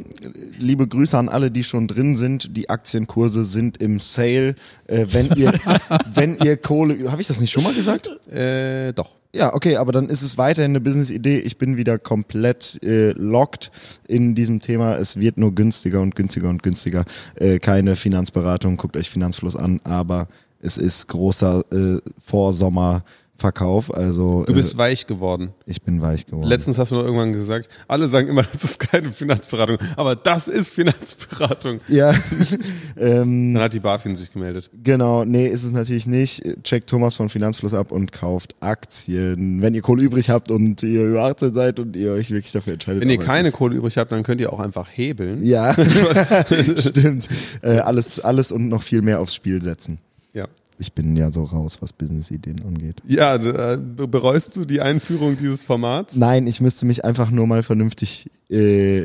[0.58, 2.58] Liebe Grüße an alle, die schon drin sind.
[2.58, 4.55] Die Aktienkurse sind im Sale.
[4.88, 5.53] Äh, wenn ihr,
[6.14, 8.10] wenn ihr Kohle, habe ich das nicht schon mal gesagt?
[8.32, 9.16] Äh, doch.
[9.34, 11.39] Ja, okay, aber dann ist es weiterhin eine Business-Idee.
[11.39, 13.72] Ich bin wieder komplett äh, locked
[14.08, 14.95] in diesem Thema.
[14.97, 17.05] Es wird nur günstiger und günstiger und günstiger.
[17.36, 20.28] Äh, keine Finanzberatung, guckt euch Finanzfluss an, aber
[20.60, 21.99] es ist großer äh,
[23.38, 23.94] Vorsommerverkauf.
[23.94, 25.50] Also Du bist äh, weich geworden.
[25.66, 26.48] ich bin weich geworden.
[26.48, 30.48] Letztens hast du noch irgendwann gesagt, alle sagen immer, das ist keine Finanzberatung, aber das
[30.48, 31.80] ist Finanzberatung.
[31.88, 32.14] Ja,
[32.98, 34.70] ähm, Dann hat die BaFin sich gemeldet.
[34.84, 36.44] genau, nee, ist es natürlich nicht.
[36.64, 39.62] Checkt Thomas von Finanzfluss ab und kauft Aktien.
[39.62, 42.74] Wenn ihr Kohle übrig habt und ihr über 18 seid und ihr euch wirklich dafür
[42.74, 43.02] entscheidet.
[43.02, 45.44] Wenn ihr keine Kohle übrig habt, dann könnt ihr auch einfach hebeln.
[45.44, 45.74] Ja,
[46.78, 47.28] stimmt.
[47.62, 50.00] Äh, alles, alles und noch viel mehr aufs Spiel setzen.
[50.34, 50.48] Ja.
[50.80, 53.01] Ich bin ja so raus, was Business-Ideen angeht.
[53.07, 56.15] Ja, äh, be- bereust du die Einführung dieses Formats?
[56.15, 59.01] Nein, ich müsste mich einfach nur mal vernünftig, äh,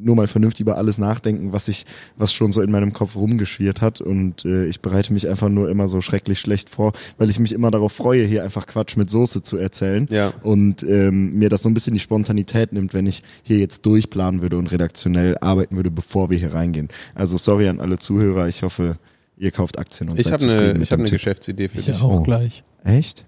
[0.00, 1.84] nur mal vernünftig über alles nachdenken, was ich,
[2.16, 4.00] was schon so in meinem Kopf rumgeschwirrt hat.
[4.00, 7.52] Und äh, ich bereite mich einfach nur immer so schrecklich schlecht vor, weil ich mich
[7.52, 10.06] immer darauf freue, hier einfach Quatsch mit Soße zu erzählen.
[10.08, 10.32] Ja.
[10.42, 14.40] Und ähm, mir das so ein bisschen die Spontanität nimmt, wenn ich hier jetzt durchplanen
[14.40, 16.88] würde und redaktionell arbeiten würde, bevor wir hier reingehen.
[17.14, 18.46] Also sorry an alle Zuhörer.
[18.48, 18.98] Ich hoffe,
[19.38, 21.18] ihr kauft Aktien und Ich seid habe zufrieden eine, mit ich hab dem eine Tipp.
[21.18, 22.00] Geschäftsidee für Ich dich.
[22.00, 22.22] auch Oh.
[22.22, 22.64] gleich.
[22.84, 23.24] Echt?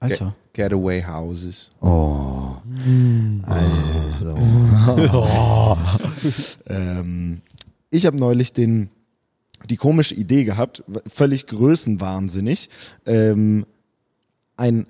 [0.00, 0.34] Alter.
[0.52, 1.70] Getaway Houses.
[1.80, 2.56] Oh.
[3.44, 4.36] Also.
[6.66, 7.40] ähm,
[7.90, 8.90] ich habe neulich den
[9.70, 12.68] die komische Idee gehabt, völlig größenwahnsinnig,
[13.06, 13.64] ähm,
[14.56, 14.86] ein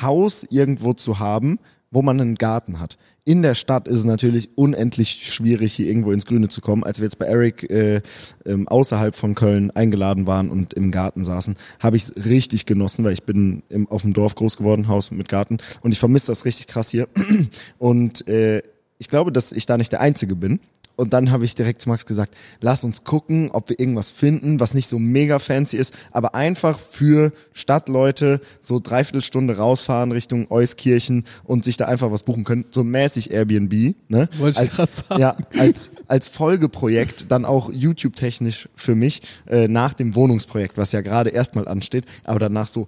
[0.00, 1.58] Haus irgendwo zu haben,
[1.90, 2.98] wo man einen Garten hat.
[3.24, 6.84] In der Stadt ist es natürlich unendlich schwierig, hier irgendwo ins Grüne zu kommen.
[6.84, 8.00] Als wir jetzt bei Eric äh,
[8.46, 13.04] ähm, außerhalb von Köln eingeladen waren und im Garten saßen, habe ich es richtig genossen,
[13.04, 16.28] weil ich bin im, auf dem Dorf groß geworden, Haus mit Garten und ich vermisse
[16.28, 17.08] das richtig krass hier.
[17.78, 18.62] Und äh,
[18.98, 20.60] ich glaube, dass ich da nicht der Einzige bin.
[21.00, 24.60] Und dann habe ich direkt zu Max gesagt, lass uns gucken, ob wir irgendwas finden,
[24.60, 30.50] was nicht so mega fancy ist, aber einfach für Stadtleute so dreiviertel Stunde rausfahren Richtung
[30.50, 32.66] Euskirchen und sich da einfach was buchen können.
[32.70, 34.28] So mäßig Airbnb, ne?
[34.36, 35.20] Wollte ich als, grad sagen.
[35.22, 41.00] Ja, als, als Folgeprojekt, dann auch YouTube-technisch für mich, äh, nach dem Wohnungsprojekt, was ja
[41.00, 42.86] gerade erstmal ansteht, aber danach so,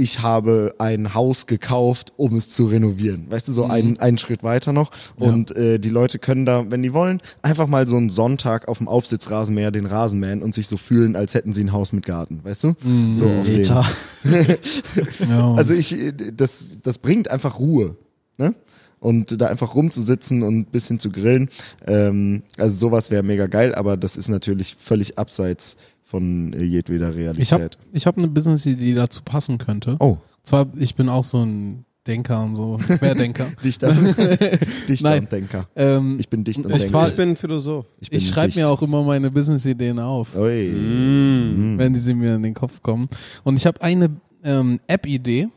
[0.00, 3.30] ich habe ein Haus gekauft, um es zu renovieren.
[3.30, 4.90] Weißt du, so einen, einen Schritt weiter noch.
[5.16, 8.78] Und äh, die Leute können da, wenn die wollen, einfach mal so einen Sonntag auf
[8.78, 12.06] dem Aufsitzrasenmäher den Rasen mähen und sich so fühlen, als hätten sie ein Haus mit
[12.06, 12.40] Garten.
[12.42, 12.74] Weißt du?
[13.14, 13.62] So auf den.
[13.62, 15.54] Ja.
[15.54, 15.94] Also ich,
[16.34, 17.96] das, das bringt einfach Ruhe,
[18.38, 18.54] ne?
[18.98, 21.48] Und da einfach rumzusitzen und ein bisschen zu grillen.
[21.86, 25.76] Ähm, also sowas wäre mega geil, aber das ist natürlich völlig abseits
[26.10, 27.78] von äh, jedweder ich habe Realität.
[27.92, 29.96] ich hab eine Business-Idee, die dazu passen könnte.
[30.00, 33.52] oh, Zwar, ich bin auch so ein Denker und so, Querdenker.
[33.64, 33.92] Dichter.
[34.88, 35.20] Dichter Nein.
[35.24, 35.68] und Denker.
[35.76, 36.86] ähm, Ich bin dicht und Und denke.
[36.86, 37.86] zwar- Ich bin Philosoph.
[38.00, 40.72] Ich, ich schreibe mir auch immer meine Business-Ideen auf, Ui.
[40.72, 41.78] Mm.
[41.78, 43.08] wenn die sie mir in den Kopf kommen.
[43.44, 44.10] Und ich habe eine
[44.42, 45.48] ähm, App-Idee.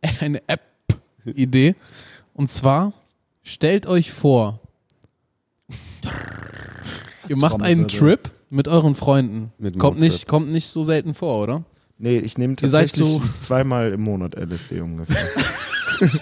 [0.20, 0.60] Eine App.
[1.26, 1.74] Idee.
[2.32, 2.92] Und zwar,
[3.42, 4.60] stellt euch vor,
[7.28, 7.88] ihr macht einen.
[7.88, 9.52] Trip mit euren Freunden.
[9.58, 11.64] Mit kommt nicht, kommt nicht so selten vor, oder?
[11.98, 15.16] Nee, ich nehme tatsächlich so- zweimal im Monat LSD ungefähr.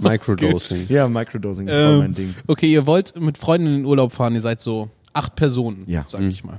[0.00, 0.86] Microdosing.
[0.88, 2.34] ja, Microdosing ist voll Ähm, mein Ding.
[2.46, 6.04] Okay, ihr wollt mit Freunden in den Urlaub fahren, ihr seid so acht Personen, Ja.
[6.06, 6.58] sag ich mal.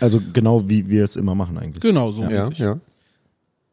[0.00, 1.80] Also genau wie wir es immer machen eigentlich.
[1.80, 2.78] Genau, so Ja, ja.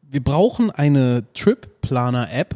[0.02, 2.54] Wir brauchen eine Trip-Planer-App,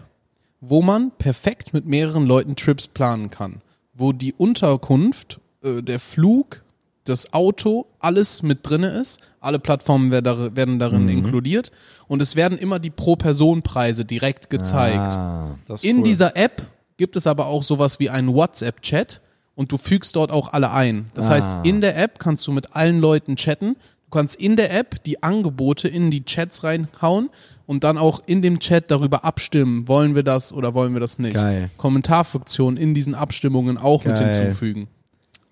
[0.60, 3.60] wo man perfekt mit mehreren Leuten Trips planen kann.
[3.94, 6.62] Wo die Unterkunft, äh, der Flug,
[7.10, 9.20] das Auto, alles mit drinne ist.
[9.40, 11.70] Alle Plattformen werden darin inkludiert.
[12.08, 14.98] Und es werden immer die Pro-Person-Preise direkt gezeigt.
[14.98, 16.02] Ah, In cool.
[16.04, 16.62] dieser App
[16.96, 19.20] gibt es aber auch sowas wie einen WhatsApp-Chat
[19.54, 21.10] und du fügst dort auch alle ein.
[21.14, 21.34] Das Ah.
[21.34, 23.76] heißt, in der App kannst du mit allen Leuten chatten.
[24.04, 27.30] Du kannst in der App die Angebote in die Chats reinhauen
[27.66, 31.18] und dann auch in dem Chat darüber abstimmen, wollen wir das oder wollen wir das
[31.20, 31.34] nicht.
[31.34, 31.70] Geil.
[31.76, 34.34] Kommentarfunktion in diesen Abstimmungen auch mit Geil.
[34.34, 34.88] hinzufügen.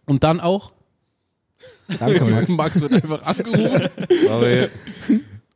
[0.07, 0.73] Und dann auch,
[1.99, 2.51] danke Max.
[2.51, 3.89] Max wird einfach angerufen.
[4.27, 4.69] Sorry.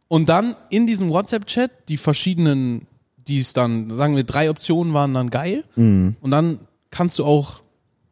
[0.09, 2.87] Und dann in diesem WhatsApp-Chat die verschiedenen,
[3.17, 5.65] die es dann, sagen wir, drei Optionen waren dann geil.
[5.77, 6.17] Mhm.
[6.21, 7.61] Und dann kannst du auch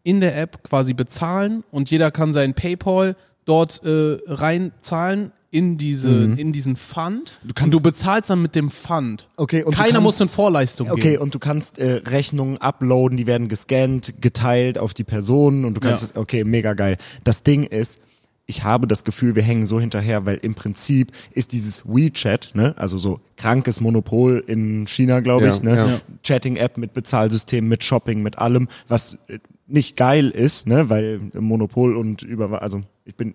[0.02, 6.08] in der App quasi bezahlen und jeder kann sein PayPal dort äh, reinzahlen in diese,
[6.36, 7.40] in diesen Fund.
[7.42, 9.28] Du, kannst- und du bezahlst dann mit dem Fund.
[9.36, 11.18] Okay, und Keiner kannst- muss in Vorleistung Okay, gehen.
[11.20, 15.80] und du kannst äh, Rechnungen uploaden, die werden gescannt, geteilt auf die Personen und du
[15.80, 16.08] kannst Ja.
[16.10, 16.96] es, okay, mega geil.
[17.24, 17.98] Das Ding ist,
[18.46, 22.74] ich habe das Gefühl, wir hängen so hinterher, weil im Prinzip ist dieses WeChat, ne,
[22.76, 26.00] also so krankes Monopol in China, glaube Ja, ich, ne, ja.
[26.24, 31.96] Chatting-App mit Bezahlsystem, mit Shopping, mit allem, was äh, nicht geil ist, ne, weil Monopol
[31.96, 33.34] und über, also ich bin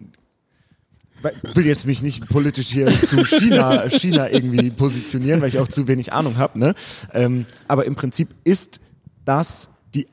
[1.53, 5.88] will jetzt mich nicht politisch hier zu China, China irgendwie positionieren, weil ich auch zu
[5.88, 6.76] wenig Ahnung habe, ne?
[7.13, 8.80] Ähm, aber im Prinzip ist
[9.24, 10.07] das die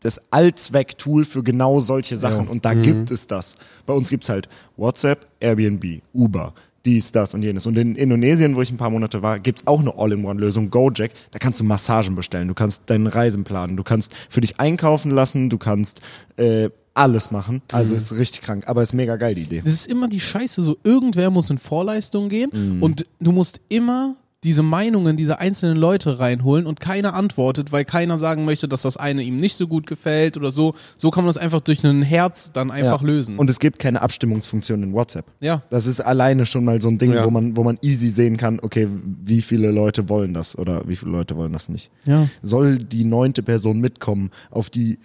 [0.00, 3.56] das Allzweck-Tool für genau solche Sachen und da gibt es das.
[3.86, 6.52] Bei uns gibt's halt WhatsApp, Airbnb, Uber,
[6.84, 7.66] dies, das und jenes.
[7.66, 11.12] Und in Indonesien, wo ich ein paar Monate war, gibt's auch eine All-in-One-Lösung, Gojek.
[11.30, 15.10] Da kannst du Massagen bestellen, du kannst deine Reisen planen, du kannst für dich einkaufen
[15.10, 16.02] lassen, du kannst
[16.36, 17.60] äh, alles machen.
[17.72, 19.62] Also ist richtig krank, aber ist mega geil, die Idee.
[19.64, 22.82] Das ist immer die Scheiße, so irgendwer muss in Vorleistung gehen Mhm.
[22.82, 28.18] und du musst immer diese Meinungen dieser einzelnen Leute reinholen und keiner antwortet, weil keiner
[28.18, 30.74] sagen möchte, dass das eine ihm nicht so gut gefällt oder so.
[30.98, 33.06] So kann man das einfach durch ein Herz dann einfach Ja.
[33.06, 33.38] lösen.
[33.38, 35.24] Und es gibt keine Abstimmungsfunktion in WhatsApp.
[35.40, 35.62] ja.
[35.70, 37.24] Das ist alleine schon mal so ein Ding, Ja.
[37.24, 38.86] wo man, wo man easy sehen kann, okay,
[39.24, 41.90] wie viele Leute wollen das oder wie viele Leute wollen das nicht.
[42.04, 42.28] Ja.
[42.42, 44.98] Soll die neunte Person mitkommen, auf die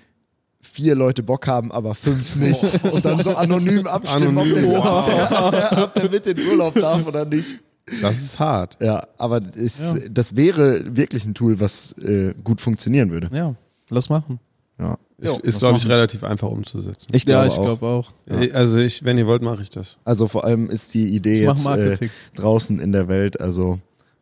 [0.62, 4.80] vier Leute Bock haben, aber fünf nicht und dann so anonym abstimmen, ob, Anonym, der,
[4.80, 4.86] wow.
[5.00, 7.64] ob, der, ob, der, ob der mit in den Urlaub darf oder nicht.
[8.02, 8.78] Das ist hart.
[8.82, 13.30] Ja, aber ist, das wäre wirklich ein Tool, was äh, gut funktionieren würde.
[13.36, 13.56] Ja,
[13.90, 14.40] lass machen.
[14.80, 17.08] Ja, Ist, Ja, ist glaube ich, relativ einfach umzusetzen.
[17.14, 17.64] ich ja, glaube ich auch.
[17.80, 18.14] glaube auch.
[18.54, 19.98] Also ich, wenn ihr wollt, mache ich das.
[20.06, 21.98] Also vor allem ist die Idee jetzt äh,
[22.36, 23.80] draußen in der Welt, also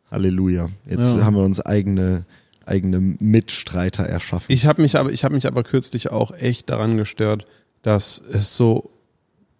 [0.09, 0.69] Halleluja.
[0.89, 1.25] Jetzt Ja.
[1.25, 2.23] haben wir uns eigene,
[2.67, 4.51] eigene Mitstreiter erschaffen.
[4.51, 7.45] Ich habe mich aber, ich habe mich aber kürzlich auch echt daran gestört,
[7.81, 8.89] dass es so,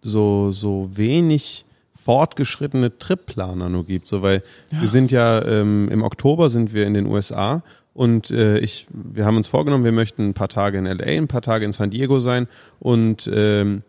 [0.02, 1.64] so, so wenig
[2.04, 4.08] fortgeschrittene Tripplaner nur gibt.
[4.08, 8.58] So, weil wir sind ja ähm, im Oktober sind wir in den USA und äh,
[8.60, 11.64] ich, wir haben uns vorgenommen, wir möchten ein paar Tage in LA, ein paar Tage
[11.64, 12.46] in San Diego sein
[12.78, 13.82] und ähm,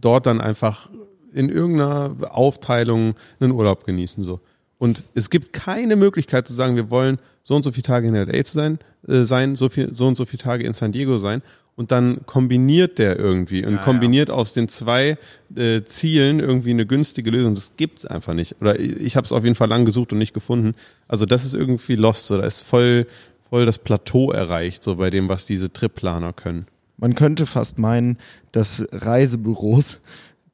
[0.00, 0.88] dort dann einfach
[1.32, 4.40] in irgendeiner Aufteilung einen Urlaub genießen so.
[4.82, 8.16] Und es gibt keine Möglichkeit zu sagen, wir wollen so und so viele Tage in
[8.16, 11.18] LA zu sein, äh, sein, so viel, so und so viele Tage in San Diego
[11.18, 11.42] sein.
[11.76, 15.18] Und dann kombiniert der irgendwie und kombiniert aus den zwei
[15.54, 17.54] äh, Zielen irgendwie eine günstige Lösung.
[17.54, 18.60] Das gibt's einfach nicht.
[18.60, 20.74] Oder ich, ich habe es auf jeden Fall lang gesucht und nicht gefunden.
[21.06, 22.26] Also das ist irgendwie lost.
[22.26, 23.06] So, da ist voll,
[23.50, 26.66] voll das Plateau erreicht, so bei dem, was diese Tripplaner können.
[26.96, 28.18] Man könnte fast meinen,
[28.50, 30.00] dass Reisebüros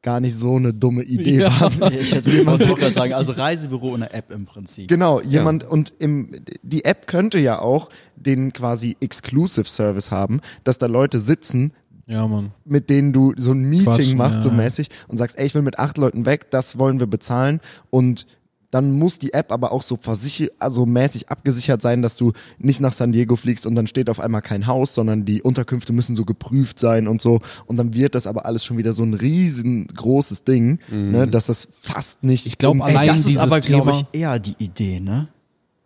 [0.08, 1.60] gar nicht so eine dumme Idee Ja.
[1.80, 1.92] waren.
[1.92, 4.88] Ich hätte jemand auch gerade sagen, also Reisebüro und eine App im Prinzip.
[4.88, 6.30] Genau, jemand und im,
[6.62, 11.72] die App könnte ja auch den quasi Exclusive Service haben, dass da Leute sitzen,
[12.06, 12.52] Ja, Mann.
[12.64, 14.54] mit denen du so ein Meeting Quatschen, machst, so ja.
[14.54, 17.60] mäßig, und sagst, ey, ich will mit acht Leuten weg, das wollen wir bezahlen.
[17.90, 18.26] Und
[18.70, 22.80] dann muss die App aber auch so versichert, also mäßig abgesichert sein, dass du nicht
[22.80, 26.16] nach San Diego fliegst und dann steht auf einmal kein Haus, sondern die Unterkünfte müssen
[26.16, 27.40] so geprüft sein und so.
[27.66, 31.68] Und dann wird das aber alles schon wieder so ein riesengroßes Ding, ne, dass das
[31.80, 32.46] fast nicht.
[32.46, 35.28] Ich glaub, allein Ey, das ist dieses aber, glaube ich, eher die Idee, ne?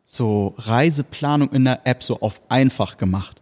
[0.05, 3.41] So Reiseplanung in der App so auf einfach gemacht.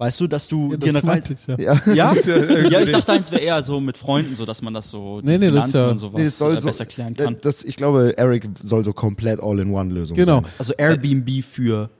[0.00, 1.34] Weißt du, dass du dir eine Reise.
[1.34, 1.56] ich, ja.
[1.58, 1.92] ja.
[1.92, 2.14] Ja?
[2.14, 5.20] irgendwie ja, ich dachte, eins wäre eher so mit Freunden, so dass man das so
[5.20, 6.86] die Nee, nee, das ist Finanzen ja- und sowas Nee, es soll äh, so, besser
[6.86, 7.36] klären kann.
[7.40, 10.42] Das, ich glaube, Eric soll so komplett All-in-One-Lösung Genau.
[10.42, 10.50] sein.
[10.58, 11.90] Also Airbnb für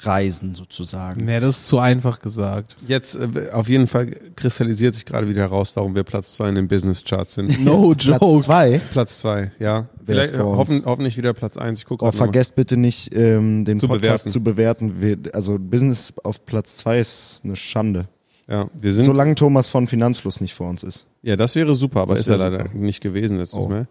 [0.00, 1.24] Reisen sozusagen.
[1.24, 2.76] Nee, das ist zu einfach gesagt.
[2.86, 6.54] Jetzt äh, auf jeden Fall kristallisiert sich gerade wieder heraus, warum wir Platz zwei in
[6.54, 7.64] den Business Charts sind.
[7.64, 8.42] No Platz joke.
[8.42, 8.80] zwei.
[8.92, 9.88] Platz zwei, ja.
[10.04, 11.78] Vielleicht, hoffen, hoffentlich wieder Platz eins.
[11.80, 14.30] Ich gucke Oh, vergesst bitte nicht, ähm, den Zu Podcast bewerten.
[14.30, 15.00] zu bewerten.
[15.00, 18.06] Wir, also Business auf Platz zwei ist eine Schande.
[18.48, 19.04] Ja, wir sind.
[19.06, 21.06] Solange Thomas von Finanzfluss nicht vor uns ist.
[21.22, 22.78] Ja, das wäre super, aber Das ist er wäre leider super.
[22.78, 23.66] nicht gewesen letztes Oh.
[23.68, 23.88] Mal.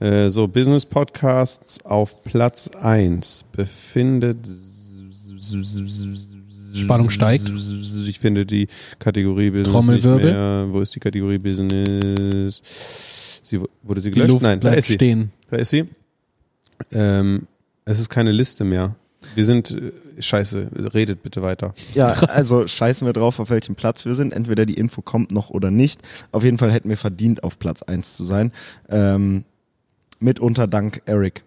[0.00, 4.38] Äh, so, Business Podcasts auf Platz 1 befindet.
[6.74, 7.50] Spannung steigt.
[8.06, 8.68] Ich finde die
[8.98, 10.24] Kategorie Business Trommelwirbel.
[10.24, 10.66] nicht mehr.
[10.70, 12.60] Wo ist die Kategorie Business?
[13.42, 14.30] Sie, wurde sie Die gelöscht?
[14.32, 14.94] Luft Nein, da bleibt ist sie.
[14.94, 15.30] stehen.
[15.50, 15.84] Da ist sie.
[16.90, 17.46] Ähm,
[17.84, 18.96] es ist keine Liste mehr.
[19.34, 19.92] Wir sind, äh,
[20.22, 21.74] scheiße, redet bitte weiter.
[21.94, 24.32] Ja, also scheißen wir drauf, auf welchem Platz wir sind.
[24.32, 26.00] Entweder die Info kommt noch oder nicht.
[26.32, 28.50] Auf jeden Fall hätten wir verdient, auf Platz eins zu sein.
[28.88, 29.44] Ähm,
[30.18, 31.44] mitunter dank Eric.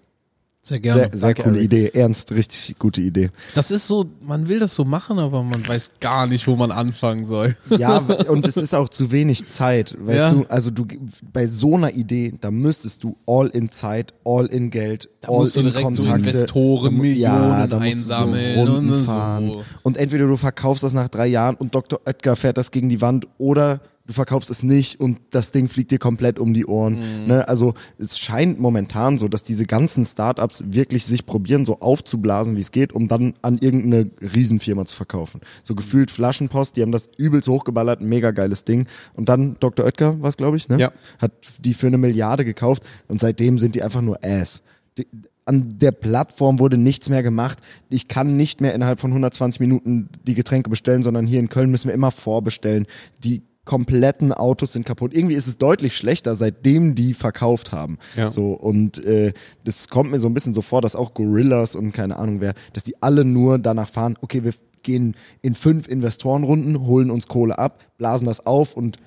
[0.68, 1.00] Sehr gerne.
[1.04, 1.66] Sehr, sehr Danke, coole Eric.
[1.72, 1.92] Idee.
[1.94, 3.30] Ernst, richtig gute Idee.
[3.56, 6.72] Das ist so, man will das so machen, aber man weiß gar nicht, wo man
[6.72, 7.56] anfangen soll.
[7.78, 7.98] Ja,
[8.28, 9.96] und es ist auch zu wenig Zeit.
[9.98, 10.32] Weißt Ja.
[10.34, 10.86] du, also du
[11.32, 15.38] bei so einer Idee, da müsstest du all in Zeit, all in Geld, Da all
[15.40, 16.30] musst du in direkt so Kontakte.
[16.30, 19.04] Investoren, Da mu- Millionen da musst du einsammeln So Runden und so.
[19.06, 19.52] fahren.
[19.84, 22.02] Und entweder du verkaufst das nach drei Jahren und Dr.
[22.06, 25.92] Oetker fährt das gegen die Wand oder du verkaufst es nicht und das Ding fliegt
[25.92, 26.94] dir komplett um die Ohren.
[26.94, 27.28] Mhm.
[27.28, 27.48] Ne?
[27.48, 32.62] Also es scheint momentan so, dass diese ganzen Startups wirklich sich probieren, so aufzublasen, wie
[32.62, 35.42] es geht, um dann an irgendeine Riesenfirma zu verkaufen.
[35.64, 38.88] So gefühlt Flaschenpost, die haben das übelst hochgeballert, mega geiles Ding.
[39.16, 39.86] Und dann Dr.
[39.86, 40.80] Oetker, was glaube ich, ne?
[40.80, 40.92] Ja.
[41.20, 44.64] hat die für eine Milliarde gekauft und seitdem sind die einfach nur Ass.
[44.98, 45.06] Die,
[45.46, 47.60] an der Plattform wurde nichts mehr gemacht.
[47.90, 51.72] Ich kann nicht mehr innerhalb von 120 Minuten die Getränke bestellen, sondern hier in Köln
[51.72, 52.86] müssen wir immer vorbestellen.
[53.24, 55.14] Die kompletten Autos sind kaputt.
[55.14, 58.00] Irgendwie ist es deutlich schlechter, seitdem die verkauft haben.
[58.16, 58.32] Ja.
[58.32, 61.92] So und äh, das kommt mir so ein bisschen so vor, dass auch Gorillas und
[61.92, 64.16] keine Ahnung wer, dass die alle nur danach fahren.
[64.22, 68.98] Okay, wir gehen in fünf Investorenrunden, holen uns Kohle ab, blasen das auf und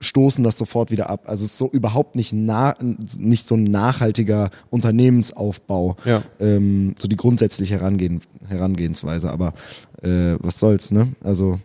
[0.00, 1.24] stoßen das sofort wieder ab.
[1.26, 2.74] Also es ist so überhaupt nicht, na,
[3.18, 5.96] nicht so ein nachhaltiger Unternehmensaufbau.
[6.04, 6.22] Ja.
[6.38, 9.30] Ähm, so die grundsätzliche Herangehen, Herangehensweise.
[9.30, 9.54] Aber
[10.02, 11.08] äh, was soll's, ne?
[11.22, 11.58] Also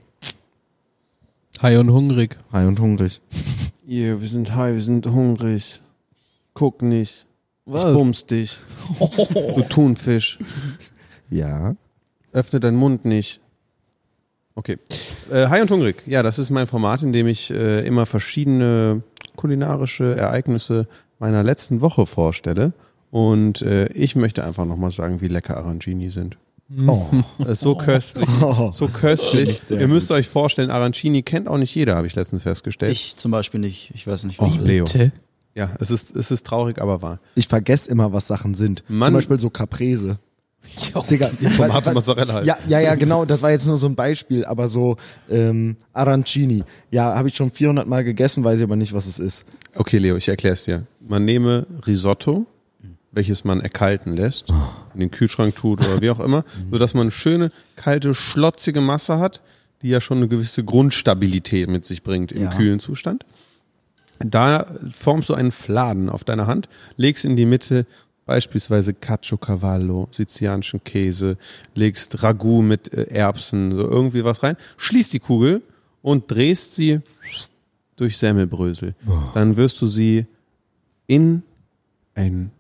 [1.62, 2.38] High und hungrig.
[2.52, 3.22] high und hungrig.
[3.88, 5.82] Yeah, wir sind high, wir sind hungrig.
[6.54, 7.26] Guck nicht.
[7.66, 7.90] Was?
[7.90, 8.56] Ich bums dich.
[9.00, 10.38] Du Thunfisch.
[11.32, 11.76] Ja.
[12.32, 13.40] Öffne deinen Mund nicht.
[14.54, 14.78] Okay.
[15.32, 16.04] Äh, High und hungrig.
[16.06, 19.02] Ja, das ist mein Format, in dem ich äh, immer verschiedene
[19.36, 20.88] kulinarische Ereignisse
[21.18, 22.74] meiner letzten Woche vorstelle.
[23.10, 26.38] Und äh, ich möchte einfach nochmal sagen, wie lecker Arancini sind.
[26.88, 27.06] Oh.
[27.40, 28.28] Das ist so köstlich.
[28.42, 28.72] Oh.
[28.72, 29.62] So köstlich.
[29.70, 30.18] Ihr müsst gut.
[30.18, 32.92] euch vorstellen, Arancini kennt auch nicht jeder, habe ich letztens festgestellt.
[32.92, 33.92] Ich zum Beispiel nicht.
[33.96, 34.68] Ich weiß nicht, was Och, das ist.
[34.68, 34.86] Leo.
[34.86, 35.12] Bitte?
[35.56, 37.20] Ja, es ist, es ist traurig, aber wahr.
[37.36, 38.84] Ich vergesse immer, was Sachen sind.
[38.88, 39.08] Mann.
[39.08, 40.20] Zum Beispiel so Caprese.
[41.10, 42.46] Digga, Tomate weil- Mozzarella halt.
[42.46, 43.26] Ja, ja, ja, genau.
[43.26, 44.46] Das war jetzt nur so ein Beispiel.
[44.46, 44.98] Aber so
[45.30, 46.64] ähm, Arancini.
[46.92, 49.46] Ja, habe ich schon 400 Mal gegessen, weiß ich aber nicht, was es ist.
[49.76, 50.86] Okay, Leo, ich erkläre es dir.
[51.00, 52.46] Man nehme Risotto,
[53.12, 54.50] welches man erkalten lässt,
[54.94, 59.18] in den Kühlschrank tut oder wie auch immer, sodass man eine schöne, kalte, schlotzige Masse
[59.20, 59.42] hat,
[59.82, 62.50] die ja schon eine gewisse Grundstabilität mit sich bringt im Ja.
[62.56, 63.26] kühlen Zustand.
[64.20, 67.86] Da formst du einen Fladen auf deiner Hand, legst in die Mitte
[68.26, 71.38] beispielsweise Caciocavallo, sizilianischen Käse,
[71.74, 75.62] legst Ragout mit äh, Erbsen, so irgendwie was rein, schließt die Kugel
[76.02, 77.00] und drehst sie
[77.96, 78.94] durch Semmelbrösel.
[79.34, 80.26] Dann wirst du sie
[81.08, 81.42] in
[82.14, 82.52] ein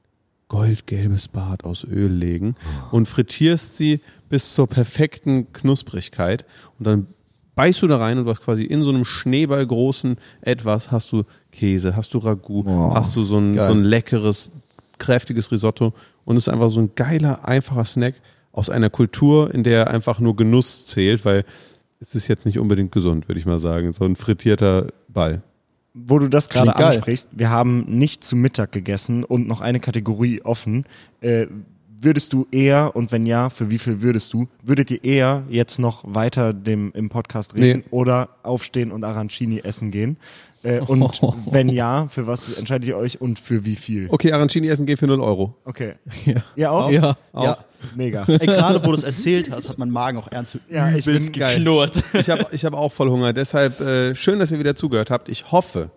[0.49, 2.55] goldgelbes Bad aus Öl legen
[2.91, 6.45] und frittierst sie bis zur perfekten Knusprigkeit
[6.77, 7.07] und dann
[7.55, 11.23] beißt du da rein und du hast quasi in so einem schneeballgroßen etwas hast du
[11.51, 13.67] Käse, hast du Ragout, Boah, hast du so ein, geil.
[13.67, 14.51] so ein leckeres,
[14.97, 15.93] kräftiges Risotto
[16.25, 18.15] und es ist einfach so ein geiler, einfacher Snack
[18.51, 21.45] aus einer Kultur, in der einfach nur Genuss zählt, weil
[21.99, 25.43] es ist jetzt nicht unbedingt gesund, würde ich mal sagen, so ein frittierter Ball.
[25.93, 30.41] Wo du das gerade ansprichst, wir haben nicht zu Mittag gegessen und noch eine Kategorie
[30.43, 30.85] offen.
[31.21, 31.47] Äh,
[32.01, 35.79] würdest du eher, und wenn ja, für wie viel würdest du, würdet ihr eher jetzt
[35.79, 37.85] noch weiter dem, im Podcast reden Nee.
[37.91, 40.17] oder aufstehen und Arancini essen gehen?
[40.63, 41.21] Äh, und
[41.51, 44.07] wenn ja, für was entscheidet ihr euch und für wie viel?
[44.09, 45.55] Okay, Arancini essen geht für 0 Euro.
[45.65, 45.93] Okay.
[46.25, 46.43] Ja.
[46.55, 46.89] Ja, auch?
[46.91, 47.17] Ja.
[47.33, 47.57] Ja.
[47.95, 48.25] Mega.
[48.27, 51.31] Ey, gerade wo du es erzählt hast, hat mein Magen auch ernst Ja, ich bin
[51.33, 51.55] geil.
[51.55, 52.03] geknurrt.
[52.13, 53.33] Ich habe ich hab auch voll Hunger.
[53.33, 55.29] Deshalb äh, schön, dass ihr wieder zugehört habt.
[55.29, 55.89] Ich hoffe,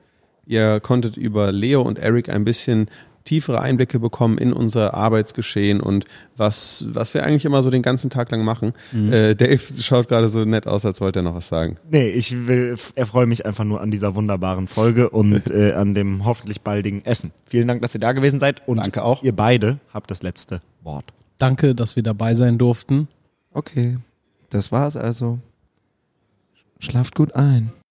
[0.47, 2.87] ihr konntet über Leo und Eric ein bisschen
[3.24, 6.07] tiefere Einblicke bekommen in unser Arbeitsgeschehen und
[6.37, 8.72] was, was wir eigentlich immer so den ganzen Tag lang machen.
[8.93, 11.76] Äh, Dave schaut gerade so nett aus, als wollte er noch was sagen.
[11.89, 16.24] Nee, ich will, erfreue mich einfach nur an dieser wunderbaren Folge und äh, an dem
[16.24, 17.30] hoffentlich baldigen Essen.
[17.47, 19.22] Vielen Dank, dass ihr da gewesen seid und Danke auch.
[19.22, 21.12] ihr beide habt das letzte Wort.
[21.43, 23.09] Danke, dass wir dabei sein durften.
[23.53, 23.99] Okay,
[24.51, 25.40] das war's also.
[26.78, 27.72] Schlaft gut ein.